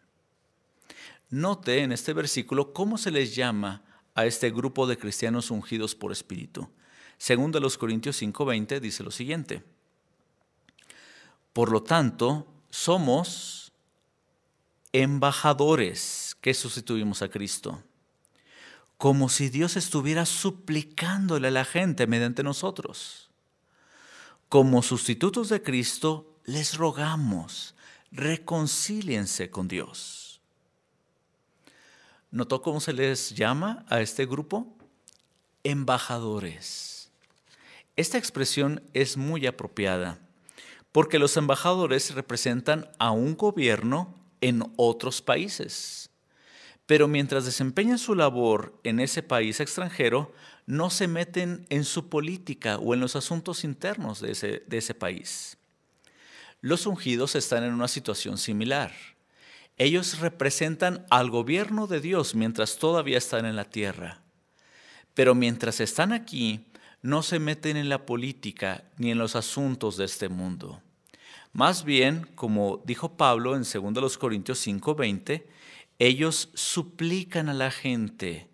Note 1.30 1.82
en 1.82 1.92
este 1.92 2.12
versículo 2.14 2.72
cómo 2.72 2.96
se 2.96 3.10
les 3.10 3.34
llama 3.34 3.82
a 4.14 4.24
este 4.24 4.50
grupo 4.50 4.86
de 4.86 4.96
cristianos 4.96 5.50
ungidos 5.50 5.94
por 5.94 6.10
Espíritu. 6.10 6.70
Segundo 7.18 7.60
los 7.60 7.76
Corintios 7.76 8.16
5:20 8.16 8.80
dice 8.80 9.02
lo 9.02 9.10
siguiente. 9.10 9.62
Por 11.52 11.70
lo 11.70 11.82
tanto, 11.82 12.46
somos 12.70 13.72
embajadores 14.92 16.36
que 16.40 16.54
sustituimos 16.54 17.20
a 17.22 17.28
Cristo, 17.28 17.82
como 18.96 19.28
si 19.28 19.50
Dios 19.50 19.76
estuviera 19.76 20.24
suplicándole 20.24 21.48
a 21.48 21.52
la 21.52 21.64
gente 21.64 22.06
mediante 22.06 22.42
nosotros. 22.42 23.30
Como 24.48 24.82
sustitutos 24.82 25.50
de 25.50 25.62
Cristo, 25.62 26.40
les 26.44 26.76
rogamos, 26.76 27.74
reconcíliense 28.10 29.50
con 29.50 29.68
Dios. 29.68 30.27
¿Notó 32.30 32.60
cómo 32.60 32.80
se 32.80 32.92
les 32.92 33.30
llama 33.34 33.86
a 33.88 34.00
este 34.00 34.26
grupo? 34.26 34.76
Embajadores. 35.64 37.10
Esta 37.96 38.18
expresión 38.18 38.82
es 38.92 39.16
muy 39.16 39.46
apropiada 39.46 40.20
porque 40.92 41.18
los 41.18 41.36
embajadores 41.36 42.14
representan 42.14 42.90
a 42.98 43.10
un 43.12 43.36
gobierno 43.36 44.14
en 44.40 44.62
otros 44.76 45.22
países. 45.22 46.10
Pero 46.86 47.08
mientras 47.08 47.44
desempeñan 47.44 47.98
su 47.98 48.14
labor 48.14 48.78
en 48.84 49.00
ese 49.00 49.22
país 49.22 49.60
extranjero, 49.60 50.32
no 50.66 50.90
se 50.90 51.08
meten 51.08 51.66
en 51.70 51.84
su 51.84 52.08
política 52.08 52.78
o 52.78 52.94
en 52.94 53.00
los 53.00 53.16
asuntos 53.16 53.64
internos 53.64 54.20
de 54.20 54.32
ese, 54.32 54.94
país. 54.94 55.56
Los 56.60 56.86
ungidos 56.86 57.34
están 57.36 57.64
en 57.64 57.72
una 57.72 57.88
situación 57.88 58.36
similar 58.38 58.92
ellos 59.78 60.18
representan 60.18 61.06
al 61.10 61.30
gobierno 61.30 61.86
de 61.86 62.00
Dios 62.00 62.34
mientras 62.34 62.78
todavía 62.78 63.18
están 63.18 63.46
en 63.46 63.56
la 63.56 63.64
tierra. 63.64 64.20
Pero 65.14 65.34
mientras 65.34 65.80
están 65.80 66.12
aquí, 66.12 66.66
no 67.00 67.22
se 67.22 67.38
meten 67.38 67.76
en 67.76 67.88
la 67.88 68.04
política 68.04 68.84
ni 68.96 69.10
en 69.10 69.18
los 69.18 69.36
asuntos 69.36 69.96
de 69.96 70.04
este 70.04 70.28
mundo. 70.28 70.82
Más 71.52 71.84
bien, 71.84 72.28
como 72.34 72.82
dijo 72.84 73.16
Pablo 73.16 73.56
en 73.56 73.62
2 73.62 74.18
Corintios 74.18 74.58
5:20, 74.58 75.46
ellos 75.98 76.50
suplican 76.54 77.48
a 77.48 77.54
la 77.54 77.70
gente 77.70 78.48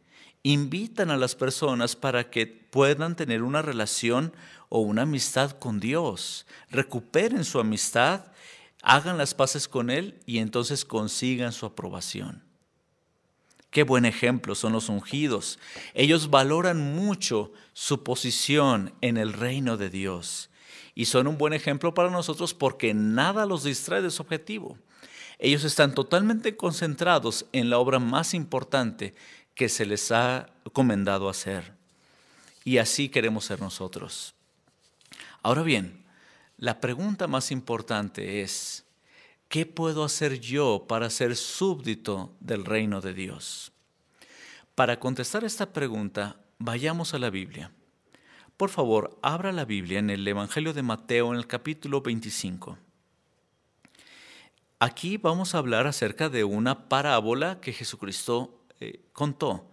invitan 0.45 1.11
a 1.11 1.17
las 1.17 1.35
personas 1.35 1.97
para 1.97 2.31
que 2.31 2.47
puedan 2.47 3.17
tener 3.17 3.43
una 3.43 3.63
relación 3.63 4.33
o 4.69 4.81
una 4.81 5.03
amistad 5.03 5.53
con 5.53 5.81
Dios, 5.81 6.47
recuperen 6.71 7.45
su 7.45 7.59
amistad, 7.59 8.27
hagan 8.85 9.17
las 9.19 9.35
paces 9.35 9.67
con 9.67 9.91
Él 9.91 10.21
y 10.27 10.39
entonces 10.39 10.85
consigan 10.85 11.53
su 11.53 11.67
aprobación. 11.67 12.43
Qué 13.71 13.83
buen 13.83 14.05
ejemplo 14.05 14.55
son 14.55 14.73
los 14.73 14.89
ungidos. 14.89 15.59
Ellos 15.95 16.31
valoran 16.31 16.95
mucho 16.95 17.53
su 17.73 18.05
posición 18.05 18.95
en 19.01 19.17
el 19.17 19.33
reino 19.33 19.77
de 19.77 19.91
Dios 19.91 20.51
y 20.95 21.07
son 21.07 21.27
un 21.27 21.39
buen 21.39 21.55
ejemplo 21.55 21.93
para 21.95 22.11
nosotros 22.11 22.55
porque 22.55 22.95
nada 22.95 23.47
los 23.47 23.65
distrae 23.65 24.03
de 24.03 24.11
su 24.11 24.23
objetivo. 24.23 24.79
Ellos 25.39 25.65
están 25.65 25.95
totalmente 25.95 26.57
concentrados 26.57 27.47
en 27.53 27.71
la 27.71 27.79
obra 27.79 27.99
más 27.99 28.35
importante 28.35 29.15
que 29.55 29.69
se 29.69 29.87
les 29.87 30.13
ha 30.13 30.51
comendado 30.73 31.29
hacer. 31.29 31.73
Y 32.65 32.79
así 32.79 33.09
queremos 33.09 33.47
ser 33.47 33.61
nosotros. 33.61 34.35
Ahora 35.43 35.63
bien, 35.63 36.04
la 36.57 36.81
pregunta 36.81 37.27
más 37.27 37.51
importante 37.51 38.43
es, 38.43 38.85
¿qué 39.49 39.67
puedo 39.67 40.05
hacer 40.05 40.41
yo 40.41 40.87
para 40.89 41.11
ser 41.11 41.37
súbdito 41.37 42.35
del 42.41 42.65
reino 42.65 43.01
de 43.01 43.15
Dios? 43.15 43.73
Para 44.75 44.99
contestar 44.99 45.45
esta 45.45 45.73
pregunta, 45.73 46.41
vayamos 46.59 47.15
a 47.15 47.19
la 47.19 47.31
Biblia. 47.31 47.71
Por 48.57 48.71
favor, 48.71 49.19
abra 49.21 49.53
la 49.53 49.65
Biblia 49.65 49.99
en 49.99 50.11
el 50.11 50.27
Evangelio 50.27 50.73
de 50.73 50.83
Mateo 50.83 51.33
en 51.33 51.39
el 51.39 51.47
capítulo 51.47 52.01
25. 52.01 52.79
Aquí 54.79 55.17
vamos 55.17 55.55
a 55.55 55.59
hablar 55.59 55.87
acerca 55.87 56.29
de 56.29 56.45
una 56.45 56.89
parábola 56.89 57.61
que 57.61 57.73
Jesucristo 57.73 58.65
eh, 58.81 59.01
contó. 59.13 59.71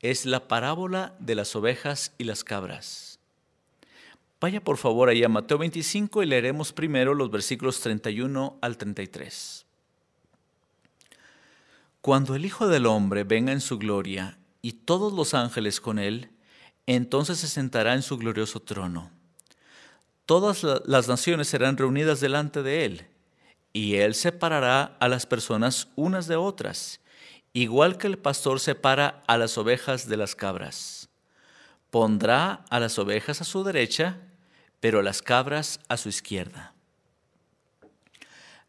Es 0.00 0.26
la 0.26 0.48
parábola 0.48 1.14
de 1.18 1.34
las 1.34 1.54
ovejas 1.54 2.12
y 2.18 2.24
las 2.24 2.44
cabras. 2.44 3.13
Vaya 4.40 4.62
por 4.62 4.76
favor 4.76 5.08
ahí 5.08 5.24
a 5.24 5.28
Mateo 5.28 5.58
25 5.58 6.22
y 6.22 6.26
leeremos 6.26 6.72
primero 6.72 7.14
los 7.14 7.30
versículos 7.30 7.80
31 7.80 8.58
al 8.60 8.76
33. 8.76 9.64
Cuando 12.00 12.34
el 12.34 12.44
Hijo 12.44 12.68
del 12.68 12.84
Hombre 12.84 13.24
venga 13.24 13.52
en 13.52 13.62
su 13.62 13.78
gloria 13.78 14.36
y 14.60 14.72
todos 14.72 15.12
los 15.12 15.32
ángeles 15.32 15.80
con 15.80 15.98
él, 15.98 16.30
entonces 16.86 17.38
se 17.38 17.48
sentará 17.48 17.94
en 17.94 18.02
su 18.02 18.18
glorioso 18.18 18.60
trono. 18.60 19.10
Todas 20.26 20.64
las 20.84 21.08
naciones 21.08 21.48
serán 21.48 21.76
reunidas 21.76 22.20
delante 22.20 22.62
de 22.62 22.84
él, 22.84 23.06
y 23.72 23.96
él 23.96 24.14
separará 24.14 24.96
a 25.00 25.08
las 25.08 25.26
personas 25.26 25.88
unas 25.96 26.26
de 26.26 26.36
otras, 26.36 27.00
igual 27.52 27.98
que 27.98 28.06
el 28.06 28.18
pastor 28.18 28.60
separa 28.60 29.22
a 29.26 29.36
las 29.36 29.58
ovejas 29.58 30.08
de 30.08 30.16
las 30.16 30.34
cabras. 30.34 31.03
Pondrá 31.94 32.64
a 32.70 32.80
las 32.80 32.98
ovejas 32.98 33.40
a 33.40 33.44
su 33.44 33.62
derecha, 33.62 34.18
pero 34.80 34.98
a 34.98 35.02
las 35.04 35.22
cabras 35.22 35.78
a 35.86 35.96
su 35.96 36.08
izquierda. 36.08 36.74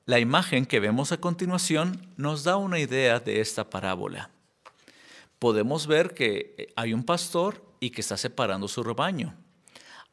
La 0.05 0.19
imagen 0.19 0.67
que 0.67 0.79
vemos 0.79 1.11
a 1.11 1.17
continuación 1.17 2.13
nos 2.17 2.43
da 2.43 2.57
una 2.57 2.77
idea 2.77 3.19
de 3.19 3.41
esta 3.41 3.67
parábola. 3.67 4.29
Podemos 5.39 5.87
ver 5.87 6.13
que 6.13 6.71
hay 6.75 6.93
un 6.93 7.03
pastor 7.03 7.65
y 7.79 7.89
que 7.89 8.01
está 8.01 8.15
separando 8.15 8.67
su 8.67 8.83
rebaño. 8.83 9.35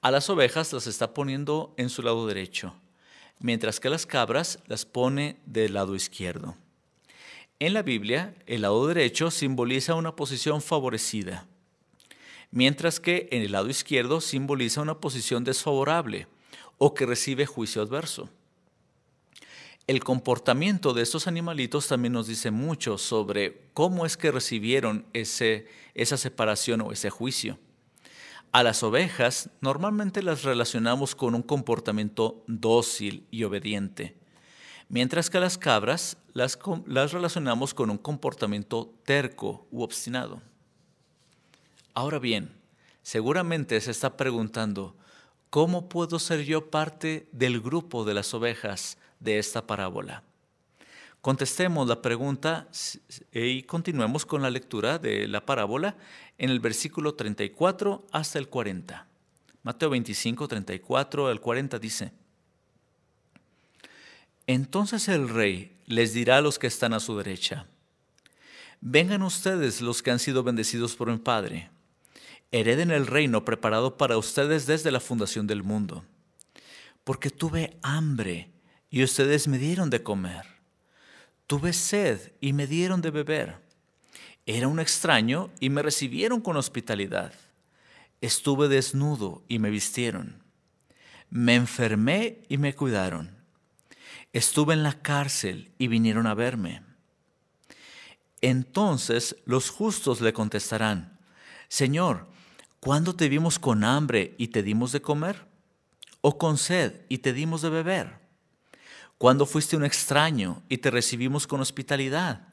A 0.00 0.10
las 0.10 0.30
ovejas 0.30 0.72
las 0.72 0.86
está 0.86 1.12
poniendo 1.12 1.74
en 1.76 1.90
su 1.90 2.00
lado 2.00 2.26
derecho, 2.26 2.74
mientras 3.40 3.78
que 3.78 3.90
las 3.90 4.06
cabras 4.06 4.58
las 4.68 4.86
pone 4.86 5.36
del 5.44 5.74
lado 5.74 5.94
izquierdo. 5.94 6.56
En 7.58 7.74
la 7.74 7.82
Biblia, 7.82 8.34
el 8.46 8.62
lado 8.62 8.86
derecho 8.86 9.30
simboliza 9.30 9.96
una 9.96 10.16
posición 10.16 10.62
favorecida, 10.62 11.46
mientras 12.52 13.00
que 13.00 13.28
en 13.32 13.42
el 13.42 13.52
lado 13.52 13.68
izquierdo 13.68 14.20
simboliza 14.20 14.82
una 14.82 15.00
posición 15.00 15.42
desfavorable 15.42 16.28
o 16.78 16.94
que 16.94 17.06
recibe 17.06 17.46
juicio 17.46 17.82
adverso. 17.82 18.28
El 19.88 20.04
comportamiento 20.04 20.92
de 20.92 21.02
estos 21.02 21.26
animalitos 21.26 21.88
también 21.88 22.12
nos 22.12 22.28
dice 22.28 22.52
mucho 22.52 22.98
sobre 22.98 23.62
cómo 23.74 24.06
es 24.06 24.16
que 24.16 24.30
recibieron 24.30 25.04
ese, 25.12 25.66
esa 25.94 26.16
separación 26.16 26.82
o 26.82 26.92
ese 26.92 27.10
juicio. 27.10 27.58
A 28.52 28.62
las 28.62 28.82
ovejas 28.82 29.48
normalmente 29.60 30.22
las 30.22 30.44
relacionamos 30.44 31.16
con 31.16 31.34
un 31.34 31.42
comportamiento 31.42 32.44
dócil 32.46 33.26
y 33.30 33.44
obediente, 33.44 34.14
mientras 34.88 35.30
que 35.30 35.38
a 35.38 35.40
las 35.40 35.56
cabras 35.56 36.18
las, 36.32 36.58
las 36.86 37.12
relacionamos 37.12 37.74
con 37.74 37.90
un 37.90 37.98
comportamiento 37.98 38.94
terco 39.04 39.66
u 39.70 39.82
obstinado. 39.82 40.42
Ahora 41.94 42.18
bien, 42.18 42.52
seguramente 43.02 43.80
se 43.80 43.90
está 43.90 44.16
preguntando, 44.16 44.96
¿cómo 45.50 45.88
puedo 45.88 46.18
ser 46.18 46.44
yo 46.44 46.70
parte 46.70 47.28
del 47.32 47.60
grupo 47.60 48.04
de 48.04 48.14
las 48.14 48.32
ovejas 48.34 48.98
de 49.22 49.38
esta 49.38 49.66
parábola. 49.66 50.22
Contestemos 51.20 51.86
la 51.86 52.02
pregunta 52.02 52.68
y 53.32 53.62
continuemos 53.62 54.26
con 54.26 54.42
la 54.42 54.50
lectura 54.50 54.98
de 54.98 55.28
la 55.28 55.46
parábola 55.46 55.96
en 56.36 56.50
el 56.50 56.58
versículo 56.58 57.14
34 57.14 58.06
hasta 58.10 58.38
el 58.40 58.48
40. 58.48 59.06
Mateo 59.62 59.90
25, 59.90 60.48
34 60.48 61.28
al 61.28 61.40
40 61.40 61.78
dice, 61.78 62.12
Entonces 64.48 65.06
el 65.08 65.28
rey 65.28 65.76
les 65.86 66.12
dirá 66.12 66.38
a 66.38 66.42
los 66.42 66.58
que 66.58 66.66
están 66.66 66.92
a 66.92 67.00
su 67.00 67.16
derecha, 67.16 67.66
Vengan 68.84 69.22
ustedes 69.22 69.80
los 69.80 70.02
que 70.02 70.10
han 70.10 70.18
sido 70.18 70.42
bendecidos 70.42 70.96
por 70.96 71.08
mi 71.08 71.18
Padre, 71.18 71.70
hereden 72.52 72.90
el 72.90 73.06
reino 73.06 73.44
preparado 73.44 73.96
para 73.96 74.18
ustedes 74.18 74.66
desde 74.66 74.92
la 74.92 75.00
fundación 75.00 75.46
del 75.46 75.62
mundo, 75.62 76.04
porque 77.02 77.30
tuve 77.30 77.78
hambre 77.82 78.50
y 78.90 79.02
ustedes 79.02 79.48
me 79.48 79.58
dieron 79.58 79.90
de 79.90 80.02
comer. 80.02 80.44
Tuve 81.46 81.72
sed 81.72 82.32
y 82.40 82.52
me 82.52 82.66
dieron 82.66 83.00
de 83.00 83.10
beber. 83.10 83.56
Era 84.46 84.68
un 84.68 84.80
extraño 84.80 85.50
y 85.60 85.70
me 85.70 85.82
recibieron 85.82 86.40
con 86.40 86.56
hospitalidad. 86.56 87.32
Estuve 88.20 88.68
desnudo 88.68 89.42
y 89.48 89.58
me 89.58 89.70
vistieron. 89.70 90.42
Me 91.30 91.54
enfermé 91.54 92.42
y 92.48 92.58
me 92.58 92.74
cuidaron. 92.74 93.36
Estuve 94.32 94.74
en 94.74 94.82
la 94.82 95.00
cárcel 95.00 95.72
y 95.78 95.88
vinieron 95.88 96.26
a 96.26 96.34
verme. 96.34 96.82
Entonces 98.40 99.36
los 99.44 99.70
justos 99.70 100.20
le 100.20 100.32
contestarán, 100.32 101.18
Señor, 101.68 102.31
¿cuándo 102.82 103.14
te 103.14 103.28
vimos 103.28 103.60
con 103.60 103.84
hambre 103.84 104.34
y 104.38 104.48
te 104.48 104.64
dimos 104.64 104.90
de 104.90 105.00
comer? 105.00 105.46
¿O 106.20 106.36
con 106.36 106.58
sed 106.58 107.02
y 107.08 107.18
te 107.18 107.32
dimos 107.32 107.62
de 107.62 107.70
beber? 107.70 108.20
cuando 109.18 109.46
fuiste 109.46 109.76
un 109.76 109.84
extraño 109.84 110.64
y 110.68 110.78
te 110.78 110.90
recibimos 110.90 111.46
con 111.46 111.60
hospitalidad? 111.60 112.48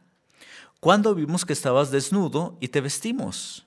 cuando 0.79 1.15
vimos 1.15 1.43
que 1.43 1.53
estabas 1.53 1.89
desnudo 1.89 2.57
y 2.61 2.67
te 2.67 2.79
vestimos? 2.79 3.65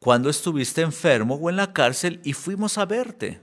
cuando 0.00 0.28
estuviste 0.28 0.82
enfermo 0.82 1.36
o 1.36 1.50
en 1.50 1.56
la 1.56 1.72
cárcel 1.72 2.20
y 2.24 2.32
fuimos 2.32 2.78
a 2.78 2.84
verte? 2.84 3.40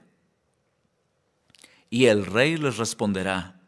Y 1.89 2.07
el 2.07 2.25
rey 2.25 2.57
les 2.57 2.75
responderá, 2.75 3.61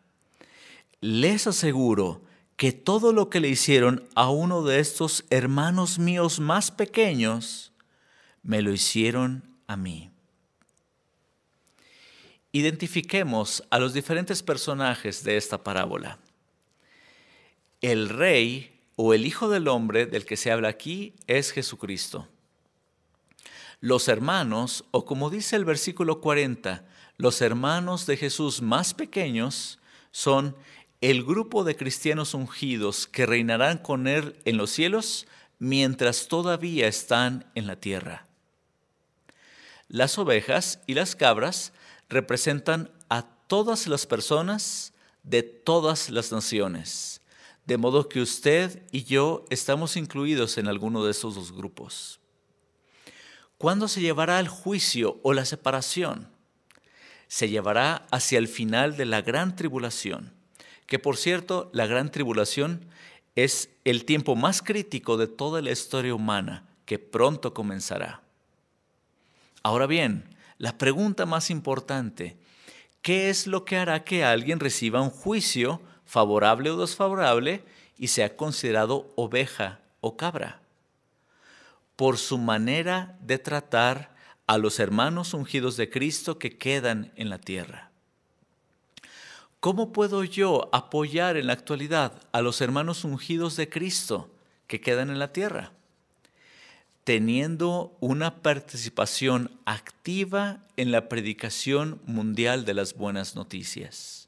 les 1.00 1.48
aseguro 1.48 2.24
que 2.58 2.74
todo 2.74 3.14
lo 3.14 3.30
que 3.30 3.40
le 3.40 3.48
hicieron 3.48 4.04
a 4.16 4.30
uno 4.30 4.64
de 4.64 4.80
estos 4.80 5.24
hermanos 5.30 5.98
míos 5.98 6.42
más 6.42 6.72
pequeños, 6.72 7.72
me 8.45 8.62
lo 8.62 8.71
hicieron 8.71 9.43
a 9.67 9.75
mí 9.75 10.15
identifiquemos 12.55 13.65
a 13.69 13.79
los 13.79 13.93
diferentes 13.93 14.41
personajes 14.41 15.25
de 15.25 15.36
esta 15.36 15.62
parábola. 15.62 16.19
El 17.81 18.08
rey 18.08 18.79
o 18.95 19.13
el 19.13 19.25
Hijo 19.25 19.49
del 19.49 19.67
Hombre 19.67 20.05
del 20.05 20.25
que 20.25 20.38
se 20.38 20.53
habla 20.53 20.69
aquí 20.69 21.15
es 21.27 21.51
Jesucristo. 21.51 22.29
Los 23.81 24.08
hermanos, 24.08 24.86
o 24.91 25.03
como 25.03 25.29
dice 25.29 25.58
el 25.58 25.65
versículo 25.65 26.21
40, 26.21 26.86
los 27.17 27.41
hermanos 27.41 28.05
de 28.05 28.15
Jesús 28.15 28.62
más 28.62 28.93
pequeños 28.93 29.77
son 30.12 30.55
el 31.01 31.25
grupo 31.25 31.65
de 31.65 31.75
cristianos 31.75 32.34
ungidos 32.34 33.05
que 33.05 33.25
reinarán 33.25 33.79
con 33.79 34.08
Él 34.08 34.38
en 34.45 34.55
los 34.55 34.69
cielos 34.69 35.27
mientras 35.60 36.29
todavía 36.29 36.88
están 36.88 37.51
en 37.53 37.67
la 37.67 37.75
tierra. 37.75 38.27
Las 39.88 40.17
ovejas 40.17 40.80
y 40.88 40.95
las 40.95 41.15
cabras 41.15 41.71
representan 42.10 42.91
a 43.10 43.24
todas 43.48 43.88
las 43.88 44.06
personas 44.06 44.93
de 45.24 45.43
todas 45.43 46.10
las 46.10 46.32
naciones, 46.32 47.21
de 47.65 47.78
modo 47.78 48.10
que 48.10 48.21
usted 48.21 48.84
y 48.91 49.04
yo 49.04 49.45
estamos 49.50 49.95
incluidos 49.95 50.58
en 50.58 50.67
alguno 50.67 51.04
de 51.04 51.12
esos 51.12 51.36
dos 51.36 51.52
grupos. 51.52 52.19
¿Cuándo 53.58 53.88
se 53.88 54.02
llevará 54.02 54.39
el 54.39 54.48
juicio 54.48 55.19
o 55.24 55.34
la 55.34 55.45
separación? 55.45 56.30
Se 57.28 57.50
llevará 57.50 58.06
hacia 58.12 58.38
el 58.38 58.48
final 58.48 58.98
de 58.98 59.06
la 59.06 59.21
gran 59.21 59.56
tribulación, 59.56 60.34
que 60.88 61.00
por 61.00 61.17
cierto, 61.17 61.69
la 61.74 61.88
gran 61.88 62.12
tribulación 62.12 62.86
es 63.36 63.69
el 63.84 64.06
tiempo 64.06 64.36
más 64.36 64.62
crítico 64.62 65.17
de 65.17 65.28
toda 65.28 65.62
la 65.62 65.71
historia 65.71 66.13
humana 66.13 66.67
que 66.86 67.00
pronto 67.00 67.54
comenzará. 67.54 68.25
Ahora 69.65 69.88
bien, 69.88 70.25
la 70.60 70.78
pregunta 70.78 71.25
más 71.25 71.49
importante, 71.49 72.38
¿qué 73.01 73.32
es 73.32 73.47
lo 73.47 73.65
que 73.65 73.78
hará 73.78 74.04
que 74.04 74.23
alguien 74.23 74.60
reciba 74.60 75.01
un 75.01 75.10
juicio 75.10 75.82
favorable 76.06 76.69
o 76.69 76.78
desfavorable 76.78 77.63
y 77.97 78.10
sea 78.10 78.38
considerado 78.38 79.12
oveja 79.15 79.80
o 80.01 80.17
cabra? 80.17 80.62
Por 81.95 82.19
su 82.19 82.38
manera 82.38 83.17
de 83.21 83.39
tratar 83.39 84.13
a 84.45 84.60
los 84.60 84.80
hermanos 84.80 85.34
ungidos 85.34 85.78
de 85.78 85.89
Cristo 85.89 86.38
que 86.38 86.60
quedan 86.60 87.12
en 87.15 87.32
la 87.32 87.39
tierra. 87.39 87.89
¿Cómo 89.60 89.91
puedo 89.93 90.23
yo 90.23 90.69
apoyar 90.73 91.38
en 91.38 91.47
la 91.47 91.54
actualidad 91.54 92.21
a 92.34 92.43
los 92.43 92.62
hermanos 92.62 93.04
ungidos 93.04 93.56
de 93.56 93.67
Cristo 93.67 94.30
que 94.67 94.80
quedan 94.80 95.10
en 95.10 95.17
la 95.17 95.34
tierra? 95.34 95.71
Teniendo 97.06 97.96
una 98.02 98.41
participación 98.41 99.52
activa 99.63 100.65
en 100.76 100.91
la 100.91 101.08
predicación 101.08 102.02
mundial 102.06 102.65
de 102.65 102.74
las 102.74 102.96
buenas 102.96 103.36
noticias. 103.36 104.28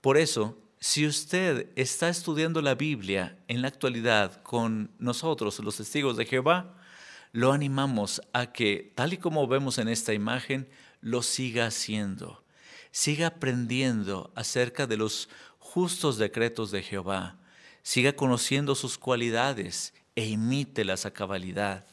Por 0.00 0.16
eso, 0.16 0.58
si 0.80 1.06
usted 1.06 1.68
está 1.76 2.08
estudiando 2.08 2.60
la 2.60 2.74
Biblia 2.74 3.38
en 3.46 3.62
la 3.62 3.68
actualidad 3.68 4.42
con 4.42 4.90
nosotros, 4.98 5.60
los 5.60 5.76
testigos 5.76 6.16
de 6.16 6.26
Jehová, 6.26 6.74
lo 7.30 7.52
animamos 7.52 8.20
a 8.32 8.52
que, 8.52 8.92
tal 8.96 9.12
y 9.12 9.18
como 9.18 9.46
vemos 9.46 9.78
en 9.78 9.86
esta 9.88 10.12
imagen, 10.12 10.68
lo 11.00 11.22
siga 11.22 11.66
haciendo. 11.66 12.42
Siga 12.90 13.28
aprendiendo 13.28 14.32
acerca 14.34 14.88
de 14.88 14.96
los 14.96 15.28
justos 15.58 16.18
decretos 16.18 16.70
de 16.70 16.82
Jehová. 16.82 17.36
Siga 17.82 18.14
conociendo 18.14 18.74
sus 18.74 18.98
cualidades 18.98 19.94
e 20.14 20.26
imítelas 20.26 21.06
a 21.06 21.12
cabalidad. 21.12 21.86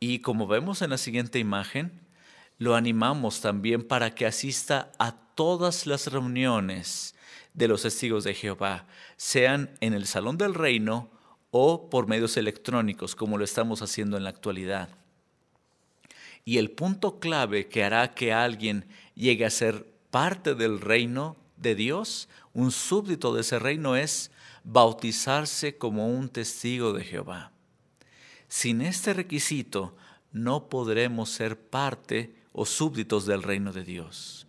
Y 0.00 0.20
como 0.20 0.46
vemos 0.46 0.82
en 0.82 0.90
la 0.90 0.98
siguiente 0.98 1.38
imagen, 1.38 2.00
lo 2.58 2.74
animamos 2.74 3.40
también 3.40 3.82
para 3.82 4.14
que 4.14 4.26
asista 4.26 4.92
a 4.98 5.12
todas 5.34 5.86
las 5.86 6.06
reuniones 6.06 7.14
de 7.54 7.68
los 7.68 7.82
testigos 7.82 8.24
de 8.24 8.34
Jehová, 8.34 8.86
sean 9.16 9.70
en 9.80 9.94
el 9.94 10.06
Salón 10.06 10.36
del 10.36 10.54
Reino 10.54 11.10
o 11.50 11.88
por 11.88 12.06
medios 12.06 12.36
electrónicos, 12.36 13.14
como 13.14 13.38
lo 13.38 13.44
estamos 13.44 13.80
haciendo 13.80 14.16
en 14.16 14.24
la 14.24 14.30
actualidad. 14.30 14.90
Y 16.44 16.58
el 16.58 16.70
punto 16.70 17.18
clave 17.18 17.66
que 17.68 17.82
hará 17.82 18.14
que 18.14 18.32
alguien 18.32 18.86
llegue 19.14 19.46
a 19.46 19.50
ser 19.50 19.86
parte 20.10 20.54
del 20.54 20.80
reino 20.80 21.36
de 21.56 21.74
Dios, 21.74 22.28
un 22.52 22.70
súbdito 22.70 23.34
de 23.34 23.40
ese 23.40 23.58
reino, 23.58 23.96
es 23.96 24.30
bautizarse 24.66 25.78
como 25.78 26.08
un 26.08 26.28
testigo 26.28 26.92
de 26.92 27.04
Jehová. 27.04 27.52
Sin 28.48 28.82
este 28.82 29.14
requisito 29.14 29.96
no 30.32 30.68
podremos 30.68 31.30
ser 31.30 31.58
parte 31.58 32.34
o 32.52 32.66
súbditos 32.66 33.26
del 33.26 33.44
reino 33.44 33.72
de 33.72 33.84
Dios. 33.84 34.46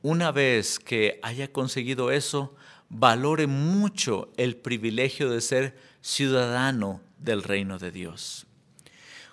Una 0.00 0.30
vez 0.30 0.78
que 0.78 1.18
haya 1.22 1.52
conseguido 1.52 2.12
eso, 2.12 2.54
valore 2.88 3.48
mucho 3.48 4.32
el 4.36 4.56
privilegio 4.56 5.28
de 5.28 5.40
ser 5.40 5.76
ciudadano 6.00 7.00
del 7.18 7.42
reino 7.42 7.78
de 7.78 7.90
Dios. 7.90 8.46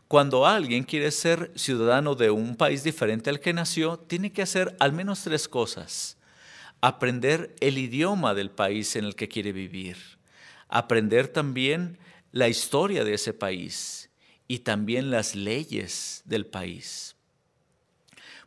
Cuando 0.08 0.47
alguien 0.47 0.84
quiere 0.84 1.12
ser 1.12 1.52
ciudadano 1.56 2.15
de 2.15 2.32
un 2.32 2.56
país 2.56 2.84
diferente 2.84 3.30
al 3.30 3.39
que 3.39 3.54
nació, 3.54 3.97
tiene 3.97 4.32
que 4.32 4.41
hacer 4.41 4.76
al 4.80 4.91
menos 4.91 5.21
tres 5.21 5.47
cosas. 5.47 6.17
Aprender 6.81 7.55
el 7.59 7.77
idioma 7.77 8.33
del 8.33 8.51
país 8.51 8.95
en 8.95 9.05
el 9.05 9.15
que 9.15 9.27
quiere 9.27 9.51
vivir. 9.51 9.97
Aprender 10.67 11.27
también 11.27 11.97
la 12.31 12.49
historia 12.49 13.03
de 13.03 13.13
ese 13.13 13.33
país 13.33 14.09
y 14.47 14.59
también 14.59 15.11
las 15.11 15.35
leyes 15.35 16.23
del 16.25 16.45
país. 16.45 17.15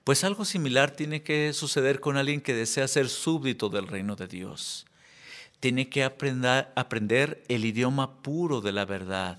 Pues 0.03 0.25
algo 0.25 0.45
similar 0.45 0.91
tiene 0.91 1.23
que 1.23 1.53
suceder 1.53 2.01
con 2.01 2.17
alguien 2.17 2.41
que 2.41 2.55
desea 2.55 2.89
ser 2.89 3.09
súbdito 3.09 3.69
del 3.71 3.87
reino 3.87 4.17
de 4.17 4.27
Dios 4.27 4.87
tiene 5.65 5.89
que 5.89 6.05
aprender, 6.05 6.71
aprender 6.77 7.43
el 7.49 7.65
idioma 7.65 8.21
puro 8.21 8.61
de 8.61 8.71
la 8.71 8.85
verdad, 8.85 9.39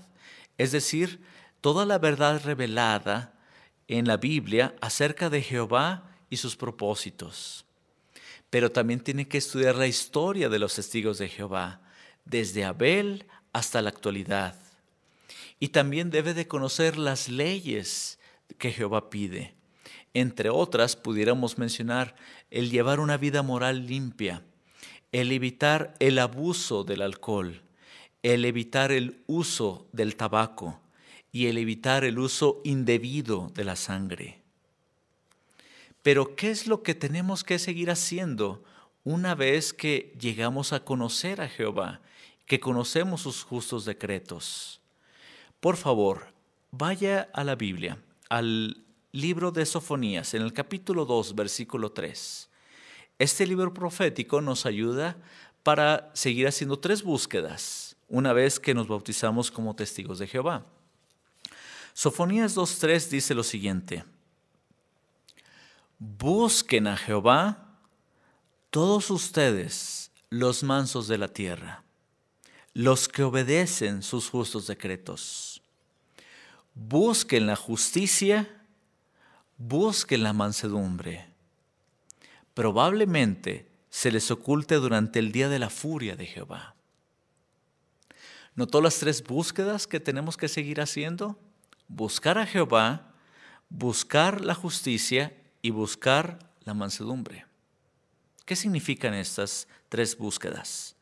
es 0.58 0.72
decir, 0.72 1.20
toda 1.60 1.86
la 1.86 1.98
verdad 1.98 2.42
revelada 2.44 3.32
en 3.86 4.08
la 4.08 4.16
Biblia 4.16 4.74
acerca 4.80 5.30
de 5.30 5.42
Jehová 5.42 6.10
y 6.28 6.38
sus 6.38 6.56
propósitos. 6.56 7.65
Pero 8.56 8.72
también 8.72 9.00
tiene 9.00 9.28
que 9.28 9.36
estudiar 9.36 9.74
la 9.74 9.86
historia 9.86 10.48
de 10.48 10.58
los 10.58 10.76
testigos 10.76 11.18
de 11.18 11.28
Jehová, 11.28 11.82
desde 12.24 12.64
Abel 12.64 13.26
hasta 13.52 13.82
la 13.82 13.90
actualidad. 13.90 14.58
Y 15.60 15.68
también 15.68 16.08
debe 16.08 16.32
de 16.32 16.48
conocer 16.48 16.96
las 16.96 17.28
leyes 17.28 18.18
que 18.56 18.72
Jehová 18.72 19.10
pide. 19.10 19.52
Entre 20.14 20.48
otras, 20.48 20.96
pudiéramos 20.96 21.58
mencionar 21.58 22.16
el 22.50 22.70
llevar 22.70 22.98
una 22.98 23.18
vida 23.18 23.42
moral 23.42 23.86
limpia, 23.86 24.42
el 25.12 25.32
evitar 25.32 25.92
el 25.98 26.18
abuso 26.18 26.82
del 26.82 27.02
alcohol, 27.02 27.60
el 28.22 28.46
evitar 28.46 28.90
el 28.90 29.22
uso 29.26 29.86
del 29.92 30.16
tabaco 30.16 30.80
y 31.30 31.48
el 31.48 31.58
evitar 31.58 32.04
el 32.04 32.18
uso 32.18 32.62
indebido 32.64 33.52
de 33.54 33.64
la 33.64 33.76
sangre. 33.76 34.45
Pero 36.06 36.36
¿qué 36.36 36.52
es 36.52 36.68
lo 36.68 36.84
que 36.84 36.94
tenemos 36.94 37.42
que 37.42 37.58
seguir 37.58 37.90
haciendo 37.90 38.62
una 39.02 39.34
vez 39.34 39.72
que 39.72 40.14
llegamos 40.20 40.72
a 40.72 40.84
conocer 40.84 41.40
a 41.40 41.48
Jehová, 41.48 42.00
que 42.46 42.60
conocemos 42.60 43.22
sus 43.22 43.42
justos 43.42 43.84
decretos? 43.84 44.80
Por 45.58 45.76
favor, 45.76 46.28
vaya 46.70 47.28
a 47.32 47.42
la 47.42 47.56
Biblia, 47.56 47.98
al 48.28 48.84
libro 49.10 49.50
de 49.50 49.66
Sofonías, 49.66 50.32
en 50.34 50.42
el 50.42 50.52
capítulo 50.52 51.06
2, 51.06 51.34
versículo 51.34 51.90
3. 51.90 52.50
Este 53.18 53.44
libro 53.44 53.74
profético 53.74 54.40
nos 54.40 54.64
ayuda 54.64 55.16
para 55.64 56.12
seguir 56.14 56.46
haciendo 56.46 56.78
tres 56.78 57.02
búsquedas 57.02 57.96
una 58.06 58.32
vez 58.32 58.60
que 58.60 58.74
nos 58.74 58.86
bautizamos 58.86 59.50
como 59.50 59.74
testigos 59.74 60.20
de 60.20 60.28
Jehová. 60.28 60.66
Sofonías 61.94 62.56
2.3 62.56 63.08
dice 63.08 63.34
lo 63.34 63.42
siguiente, 63.42 64.04
busquen 65.98 66.86
a 66.86 66.96
Jehová 66.96 67.78
todos 68.70 69.10
ustedes 69.10 70.10
los 70.30 70.62
mansos 70.62 71.08
de 71.08 71.18
la 71.18 71.28
tierra, 71.28 71.82
los 72.74 73.08
que 73.08 73.22
obedecen 73.22 74.02
sus 74.02 74.28
justos 74.28 74.66
decretos. 74.66 75.62
Busquen 76.74 77.46
la 77.46 77.56
justicia, 77.56 78.64
busquen 79.56 80.22
la 80.22 80.32
mansedumbre 80.32 81.36
probablemente 82.56 83.68
se 83.90 84.10
les 84.10 84.30
oculte 84.30 84.76
durante 84.76 85.18
el 85.18 85.30
día 85.30 85.50
de 85.50 85.58
la 85.58 85.68
furia 85.68 86.16
de 86.16 86.24
Jehová. 86.24 86.74
¿Notó 88.54 88.80
las 88.80 88.98
tres 88.98 89.22
búsquedas 89.22 89.86
que 89.86 90.00
tenemos 90.00 90.38
que 90.38 90.48
seguir 90.48 90.80
haciendo? 90.80 91.38
Buscar 91.86 92.38
a 92.38 92.46
Jehová, 92.46 93.12
buscar 93.68 94.40
la 94.40 94.54
justicia 94.54 95.36
y 95.66 95.70
buscar 95.70 96.38
la 96.64 96.74
mansedumbre. 96.74 97.44
¿Qué 98.44 98.54
significan 98.54 99.14
estas 99.14 99.66
tres 99.88 100.16
búsquedas? 100.16 100.94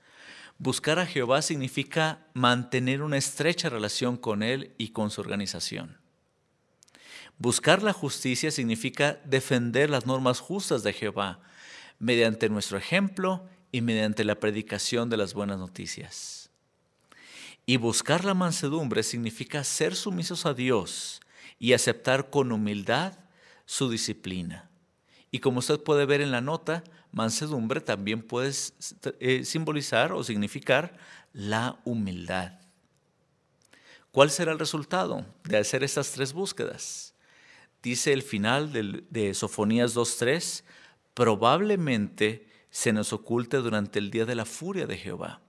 Buscar 0.56 0.98
a 0.98 1.04
Jehová 1.04 1.42
significa 1.42 2.26
mantener 2.32 3.02
una 3.02 3.18
estrecha 3.18 3.68
relación 3.68 4.16
con 4.16 4.42
Él 4.42 4.72
y 4.78 4.88
con 4.88 5.10
su 5.10 5.20
organización. 5.20 5.98
Buscar 7.36 7.82
la 7.82 7.92
justicia 7.92 8.50
significa 8.50 9.20
defender 9.26 9.90
las 9.90 10.06
normas 10.06 10.40
justas 10.40 10.82
de 10.82 10.94
Jehová 10.94 11.40
mediante 11.98 12.48
nuestro 12.48 12.78
ejemplo 12.78 13.46
y 13.70 13.82
mediante 13.82 14.24
la 14.24 14.40
predicación 14.40 15.10
de 15.10 15.18
las 15.18 15.34
buenas 15.34 15.58
noticias. 15.58 16.48
Y 17.66 17.76
buscar 17.76 18.24
la 18.24 18.32
mansedumbre 18.32 19.02
significa 19.02 19.62
ser 19.62 19.94
sumisos 19.94 20.46
a 20.46 20.54
Dios 20.54 21.20
y 21.58 21.74
aceptar 21.74 22.30
con 22.30 22.50
humildad 22.50 23.23
su 23.66 23.90
disciplina. 23.90 24.70
Y 25.30 25.40
como 25.40 25.58
usted 25.58 25.80
puede 25.80 26.06
ver 26.06 26.20
en 26.20 26.30
la 26.30 26.40
nota, 26.40 26.84
mansedumbre 27.12 27.80
también 27.80 28.22
puede 28.22 28.52
eh, 29.20 29.44
simbolizar 29.44 30.12
o 30.12 30.22
significar 30.22 30.96
la 31.32 31.80
humildad. 31.84 32.52
¿Cuál 34.12 34.30
será 34.30 34.52
el 34.52 34.58
resultado 34.58 35.26
de 35.42 35.58
hacer 35.58 35.82
estas 35.82 36.12
tres 36.12 36.32
búsquedas? 36.32 37.14
dice 37.84 38.14
el 38.14 38.22
final 38.22 38.72
de 39.10 39.34
Sofonías 39.34 39.94
2.3, 39.94 40.64
probablemente 41.12 42.48
se 42.70 42.92
nos 42.92 43.12
oculte 43.12 43.58
durante 43.58 43.98
el 43.98 44.10
día 44.10 44.24
de 44.24 44.34
la 44.34 44.46
furia 44.46 44.86
de 44.86 44.96
Jehová. 44.96 45.40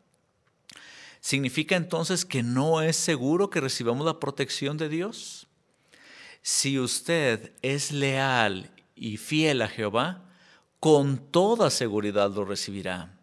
¿Significa 1.22 1.76
entonces 1.76 2.26
que 2.26 2.44
no 2.44 2.82
es 2.82 2.98
seguro 2.98 3.50
que 3.50 3.62
recibamos 3.62 4.06
la 4.06 4.20
protección 4.20 4.78
de 4.78 4.90
Dios? 4.90 5.45
Si 6.48 6.78
usted 6.78 7.54
es 7.64 7.92
leal 7.92 8.70
y 8.94 9.18
fiel 9.18 9.64
a 9.64 9.68
Jehová, 9.68 10.30
con 10.80 11.18
toda 11.18 11.72
seguridad 11.72 12.30
lo 12.30 12.46
recibirá. 12.46 13.18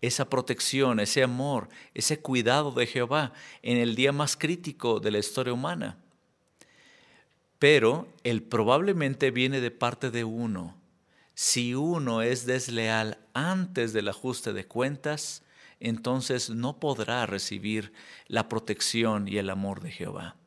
esa 0.00 0.28
protección, 0.28 0.98
ese 0.98 1.22
amor, 1.22 1.68
ese 1.94 2.18
cuidado 2.18 2.72
de 2.72 2.88
Jehová 2.88 3.32
en 3.62 3.78
el 3.78 3.94
día 3.94 4.10
más 4.10 4.36
crítico 4.36 4.98
de 4.98 5.12
la 5.12 5.20
historia 5.20 5.52
humana. 5.52 5.98
Pero 7.60 8.08
él 8.24 8.42
probablemente 8.42 9.30
viene 9.30 9.60
de 9.60 9.70
parte 9.70 10.10
de 10.10 10.24
uno. 10.24 10.74
Si 11.34 11.76
uno 11.76 12.22
es 12.22 12.44
desleal 12.44 13.18
antes 13.34 13.92
del 13.92 14.08
ajuste 14.08 14.52
de 14.52 14.66
cuentas, 14.66 15.44
entonces 15.78 16.50
no 16.50 16.80
podrá 16.80 17.24
recibir 17.24 17.92
la 18.26 18.48
protección 18.48 19.28
y 19.28 19.38
el 19.38 19.48
amor 19.48 19.80
de 19.80 19.92
Jehová. 19.92 20.37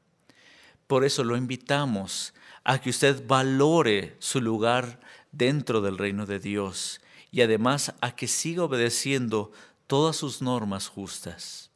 Por 0.91 1.05
eso 1.05 1.23
lo 1.23 1.37
invitamos 1.37 2.33
a 2.65 2.81
que 2.81 2.89
usted 2.89 3.25
valore 3.25 4.17
su 4.19 4.41
lugar 4.41 4.99
dentro 5.31 5.79
del 5.79 5.97
reino 5.97 6.25
de 6.25 6.37
Dios 6.37 6.99
y 7.31 7.39
además 7.39 7.93
a 8.01 8.13
que 8.13 8.27
siga 8.27 8.65
obedeciendo 8.65 9.53
todas 9.87 10.17
sus 10.17 10.41
normas 10.41 10.89
justas. 10.89 11.71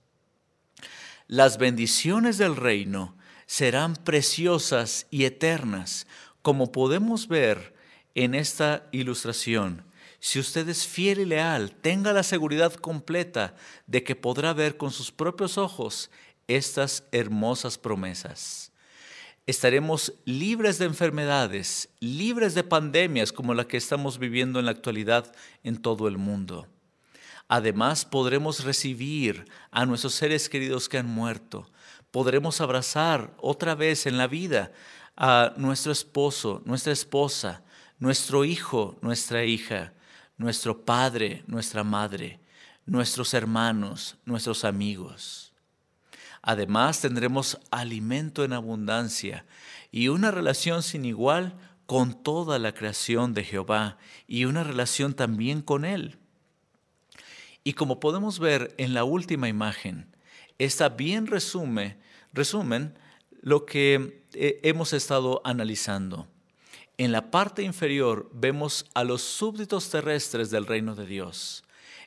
Las 1.27 1.57
bendiciones 1.57 2.37
del 2.37 2.57
reino 2.57 3.15
serán 3.45 3.95
preciosas 3.95 5.07
y 5.11 5.23
eternas, 5.23 6.07
como 6.41 6.73
podemos 6.73 7.29
ver 7.29 7.73
en 8.15 8.35
esta 8.35 8.85
ilustración. 8.91 9.85
Si 10.19 10.39
usted 10.39 10.67
es 10.67 10.85
fiel 10.85 11.19
y 11.19 11.25
leal, 11.25 11.71
tenga 11.71 12.11
la 12.11 12.23
seguridad 12.23 12.73
completa 12.73 13.55
de 13.87 14.03
que 14.03 14.17
podrá 14.17 14.51
ver 14.51 14.75
con 14.75 14.91
sus 14.91 15.09
propios 15.09 15.57
ojos 15.57 16.11
estas 16.49 17.05
hermosas 17.13 17.77
promesas. 17.77 18.73
Estaremos 19.47 20.13
libres 20.25 20.79
de 20.79 20.85
enfermedades, 20.85 21.89
libres 21.99 22.55
de 22.55 22.63
pandemias 22.63 23.31
como 23.31 23.53
la 23.53 23.67
que 23.67 23.77
estamos 23.77 24.17
viviendo 24.17 24.59
en 24.59 24.65
la 24.65 24.71
actualidad 24.71 25.31
en 25.63 25.77
todo 25.77 26.07
el 26.07 26.17
mundo. 26.17 26.67
Además, 27.47 28.05
podremos 28.05 28.63
recibir 28.63 29.45
a 29.69 29.85
nuestros 29.85 30.15
seres 30.15 30.49
queridos 30.49 30.89
que 30.89 30.97
han 30.97 31.05
muerto. 31.05 31.69
Podremos 32.09 32.59
abrazar 32.59 33.35
otra 33.37 33.75
vez 33.75 34.07
en 34.07 34.17
la 34.17 34.25
vida 34.25 34.71
a 35.15 35.53
nuestro 35.57 35.91
esposo, 35.91 36.63
nuestra 36.65 36.91
esposa, 36.91 37.63
nuestro 37.99 38.45
hijo, 38.45 38.97
nuestra 39.01 39.45
hija, 39.45 39.93
nuestro 40.37 40.83
padre, 40.83 41.43
nuestra 41.45 41.83
madre, 41.83 42.39
nuestros 42.87 43.35
hermanos, 43.35 44.17
nuestros 44.25 44.65
amigos. 44.65 45.54
Además 46.47 47.01
tendremos 47.01 47.57
alimento 47.71 48.43
en 48.43 48.53
abundancia 48.53 49.45
y 49.91 50.09
una 50.09 50.29
relación 50.29 50.83
sin 50.83 51.03
igual 51.03 51.57
con 51.87 52.21
toda 52.21 52.59
la 52.59 52.71
creación 52.75 53.33
de 53.33 53.43
Jehová 53.43 53.97
y 54.27 54.45
una 54.45 54.63
relación 54.63 55.15
también 55.15 55.63
con 55.63 55.85
Él. 55.85 56.19
Y 57.63 57.73
como 57.73 57.99
podemos 57.99 58.37
ver 58.37 58.75
en 58.77 58.93
la 58.93 59.03
última 59.03 59.49
imagen, 59.49 60.05
esta 60.59 60.89
bien 60.89 61.25
resume, 61.25 61.97
resumen 62.31 62.93
lo 63.41 63.65
que 63.65 64.21
eh, 64.33 64.59
hemos 64.61 64.93
estado 64.93 65.41
analizando. 65.45 66.27
En 66.99 67.11
la 67.11 67.31
parte 67.31 67.63
inferior 67.63 68.29
vemos 68.31 68.85
a 68.93 69.03
los 69.03 69.23
súbditos 69.23 69.89
terrestres 69.89 70.51
del 70.51 70.67
reino 70.67 70.93
de 70.93 71.07
Dios. 71.07 71.64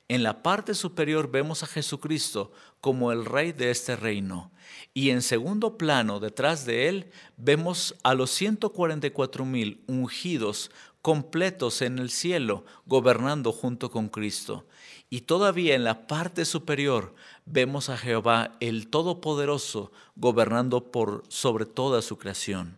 En 0.09 0.23
la 0.23 0.43
parte 0.43 0.75
superior 0.75 1.31
vemos 1.31 1.63
a 1.63 1.67
Jesucristo 1.67 2.51
como 2.81 3.13
el 3.13 3.27
rey 3.27 3.53
de 3.53 3.71
este 3.71 3.95
reino. 3.95 4.51
Y 4.95 5.11
en 5.11 5.21
segundo 5.21 5.77
plano, 5.77 6.19
detrás 6.19 6.65
de 6.65 6.89
él, 6.89 7.11
vemos 7.37 7.95
a 8.03 8.15
los 8.15 8.31
144 8.31 9.45
mil 9.45 9.83
ungidos 9.87 10.71
completos 11.03 11.83
en 11.83 11.99
el 11.99 12.11
cielo, 12.11 12.65
gobernando 12.87 13.53
junto 13.53 13.91
con 13.91 14.09
Cristo. 14.09 14.67
Y 15.11 15.23
todavía 15.23 15.75
en 15.75 15.85
la 15.85 16.07
parte 16.07 16.47
superior 16.47 17.15
vemos 17.45 17.91
a 17.91 17.99
Jehová 17.99 18.57
el 18.61 18.89
Todopoderoso 18.89 19.93
gobernando 20.17 20.91
por 20.91 21.23
sobre 21.29 21.67
toda 21.67 22.01
su 22.01 22.19
creación. 22.19 22.77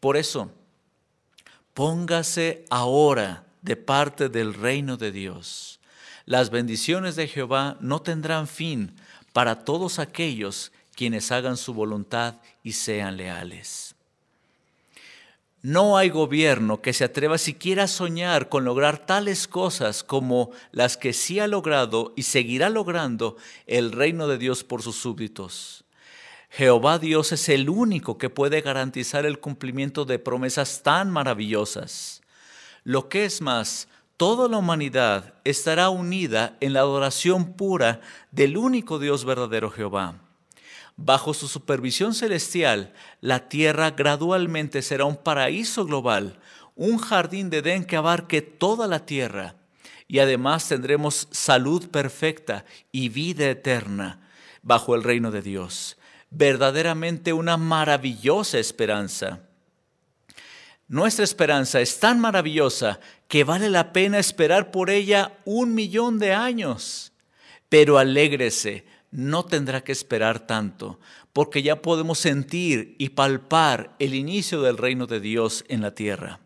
Por 0.00 0.16
eso, 0.16 0.50
póngase 1.72 2.64
ahora 2.68 3.46
de 3.62 3.76
parte 3.76 4.28
del 4.28 4.54
reino 4.54 4.96
de 4.96 5.12
Dios. 5.12 5.75
Las 6.26 6.50
bendiciones 6.50 7.14
de 7.14 7.28
Jehová 7.28 7.76
no 7.80 8.02
tendrán 8.02 8.48
fin 8.48 8.92
para 9.32 9.64
todos 9.64 10.00
aquellos 10.00 10.72
quienes 10.96 11.30
hagan 11.30 11.56
su 11.56 11.72
voluntad 11.72 12.34
y 12.64 12.72
sean 12.72 13.16
leales. 13.16 13.94
No 15.62 15.96
hay 15.96 16.10
gobierno 16.10 16.82
que 16.82 16.92
se 16.92 17.04
atreva 17.04 17.38
siquiera 17.38 17.84
a 17.84 17.88
soñar 17.88 18.48
con 18.48 18.64
lograr 18.64 19.06
tales 19.06 19.46
cosas 19.46 20.02
como 20.02 20.50
las 20.72 20.96
que 20.96 21.12
sí 21.12 21.38
ha 21.38 21.46
logrado 21.46 22.12
y 22.16 22.22
seguirá 22.22 22.70
logrando 22.70 23.36
el 23.66 23.92
reino 23.92 24.26
de 24.26 24.38
Dios 24.38 24.64
por 24.64 24.82
sus 24.82 24.96
súbditos. 24.96 25.84
Jehová 26.50 26.98
Dios 26.98 27.30
es 27.32 27.48
el 27.48 27.68
único 27.68 28.18
que 28.18 28.30
puede 28.30 28.62
garantizar 28.62 29.26
el 29.26 29.38
cumplimiento 29.38 30.04
de 30.04 30.18
promesas 30.18 30.82
tan 30.82 31.10
maravillosas. 31.10 32.22
Lo 32.82 33.08
que 33.08 33.24
es 33.24 33.40
más, 33.40 33.88
toda 34.16 34.48
la 34.48 34.58
humanidad 34.58 35.34
estará 35.44 35.90
unida 35.90 36.56
en 36.60 36.72
la 36.72 36.80
adoración 36.80 37.54
pura 37.54 38.00
del 38.30 38.56
único 38.56 38.98
Dios 38.98 39.24
verdadero 39.24 39.70
Jehová. 39.70 40.20
Bajo 40.96 41.34
su 41.34 41.48
supervisión 41.48 42.14
celestial, 42.14 42.92
la 43.20 43.48
tierra 43.48 43.90
gradualmente 43.90 44.82
será 44.82 45.04
un 45.04 45.16
paraíso 45.16 45.84
global, 45.84 46.38
un 46.74 46.98
jardín 46.98 47.50
de 47.50 47.58
Edén 47.58 47.84
que 47.84 47.96
abarque 47.96 48.40
toda 48.42 48.86
la 48.86 49.04
tierra. 49.04 49.56
Y 50.08 50.20
además 50.20 50.68
tendremos 50.68 51.28
salud 51.30 51.88
perfecta 51.88 52.64
y 52.92 53.08
vida 53.08 53.50
eterna 53.50 54.28
bajo 54.62 54.94
el 54.94 55.02
reino 55.02 55.30
de 55.30 55.42
Dios 55.42 55.96
verdaderamente 56.30 57.32
una 57.32 57.56
maravillosa 57.56 58.58
esperanza. 58.58 59.40
Nuestra 60.88 61.24
esperanza 61.24 61.80
es 61.80 61.98
tan 61.98 62.20
maravillosa 62.20 63.00
que 63.28 63.44
vale 63.44 63.70
la 63.70 63.92
pena 63.92 64.18
esperar 64.18 64.70
por 64.70 64.90
ella 64.90 65.38
un 65.44 65.74
millón 65.74 66.18
de 66.18 66.32
años. 66.32 67.12
Pero 67.68 67.98
alégrese, 67.98 68.86
no 69.10 69.44
tendrá 69.44 69.82
que 69.82 69.92
esperar 69.92 70.46
tanto, 70.46 71.00
porque 71.32 71.62
ya 71.62 71.82
podemos 71.82 72.18
sentir 72.18 72.94
y 72.98 73.10
palpar 73.10 73.94
el 73.98 74.14
inicio 74.14 74.62
del 74.62 74.76
reino 74.76 75.06
de 75.06 75.20
Dios 75.20 75.64
en 75.68 75.80
la 75.82 75.94
tierra. 75.94 76.40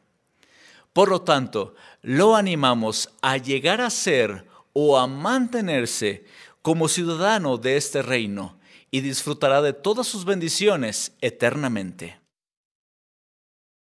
Por 0.93 1.09
lo 1.09 1.23
tanto, 1.23 1.75
lo 2.03 2.37
animamos 2.37 3.11
a 3.23 3.37
llegar 3.37 3.81
a 3.81 3.91
ser 3.91 4.47
o 4.73 4.99
a 4.99 5.07
mantenerse 5.07 6.25
como 6.63 6.89
ciudadano 6.89 7.59
de 7.59 7.77
este 7.77 8.03
reino 8.03 8.59
y 8.91 9.01
disfrutará 9.01 9.63
de 9.63 9.73
todas 9.73 10.07
sus 10.07 10.25
bendiciones 10.25 11.13
eternamente. 11.21 12.20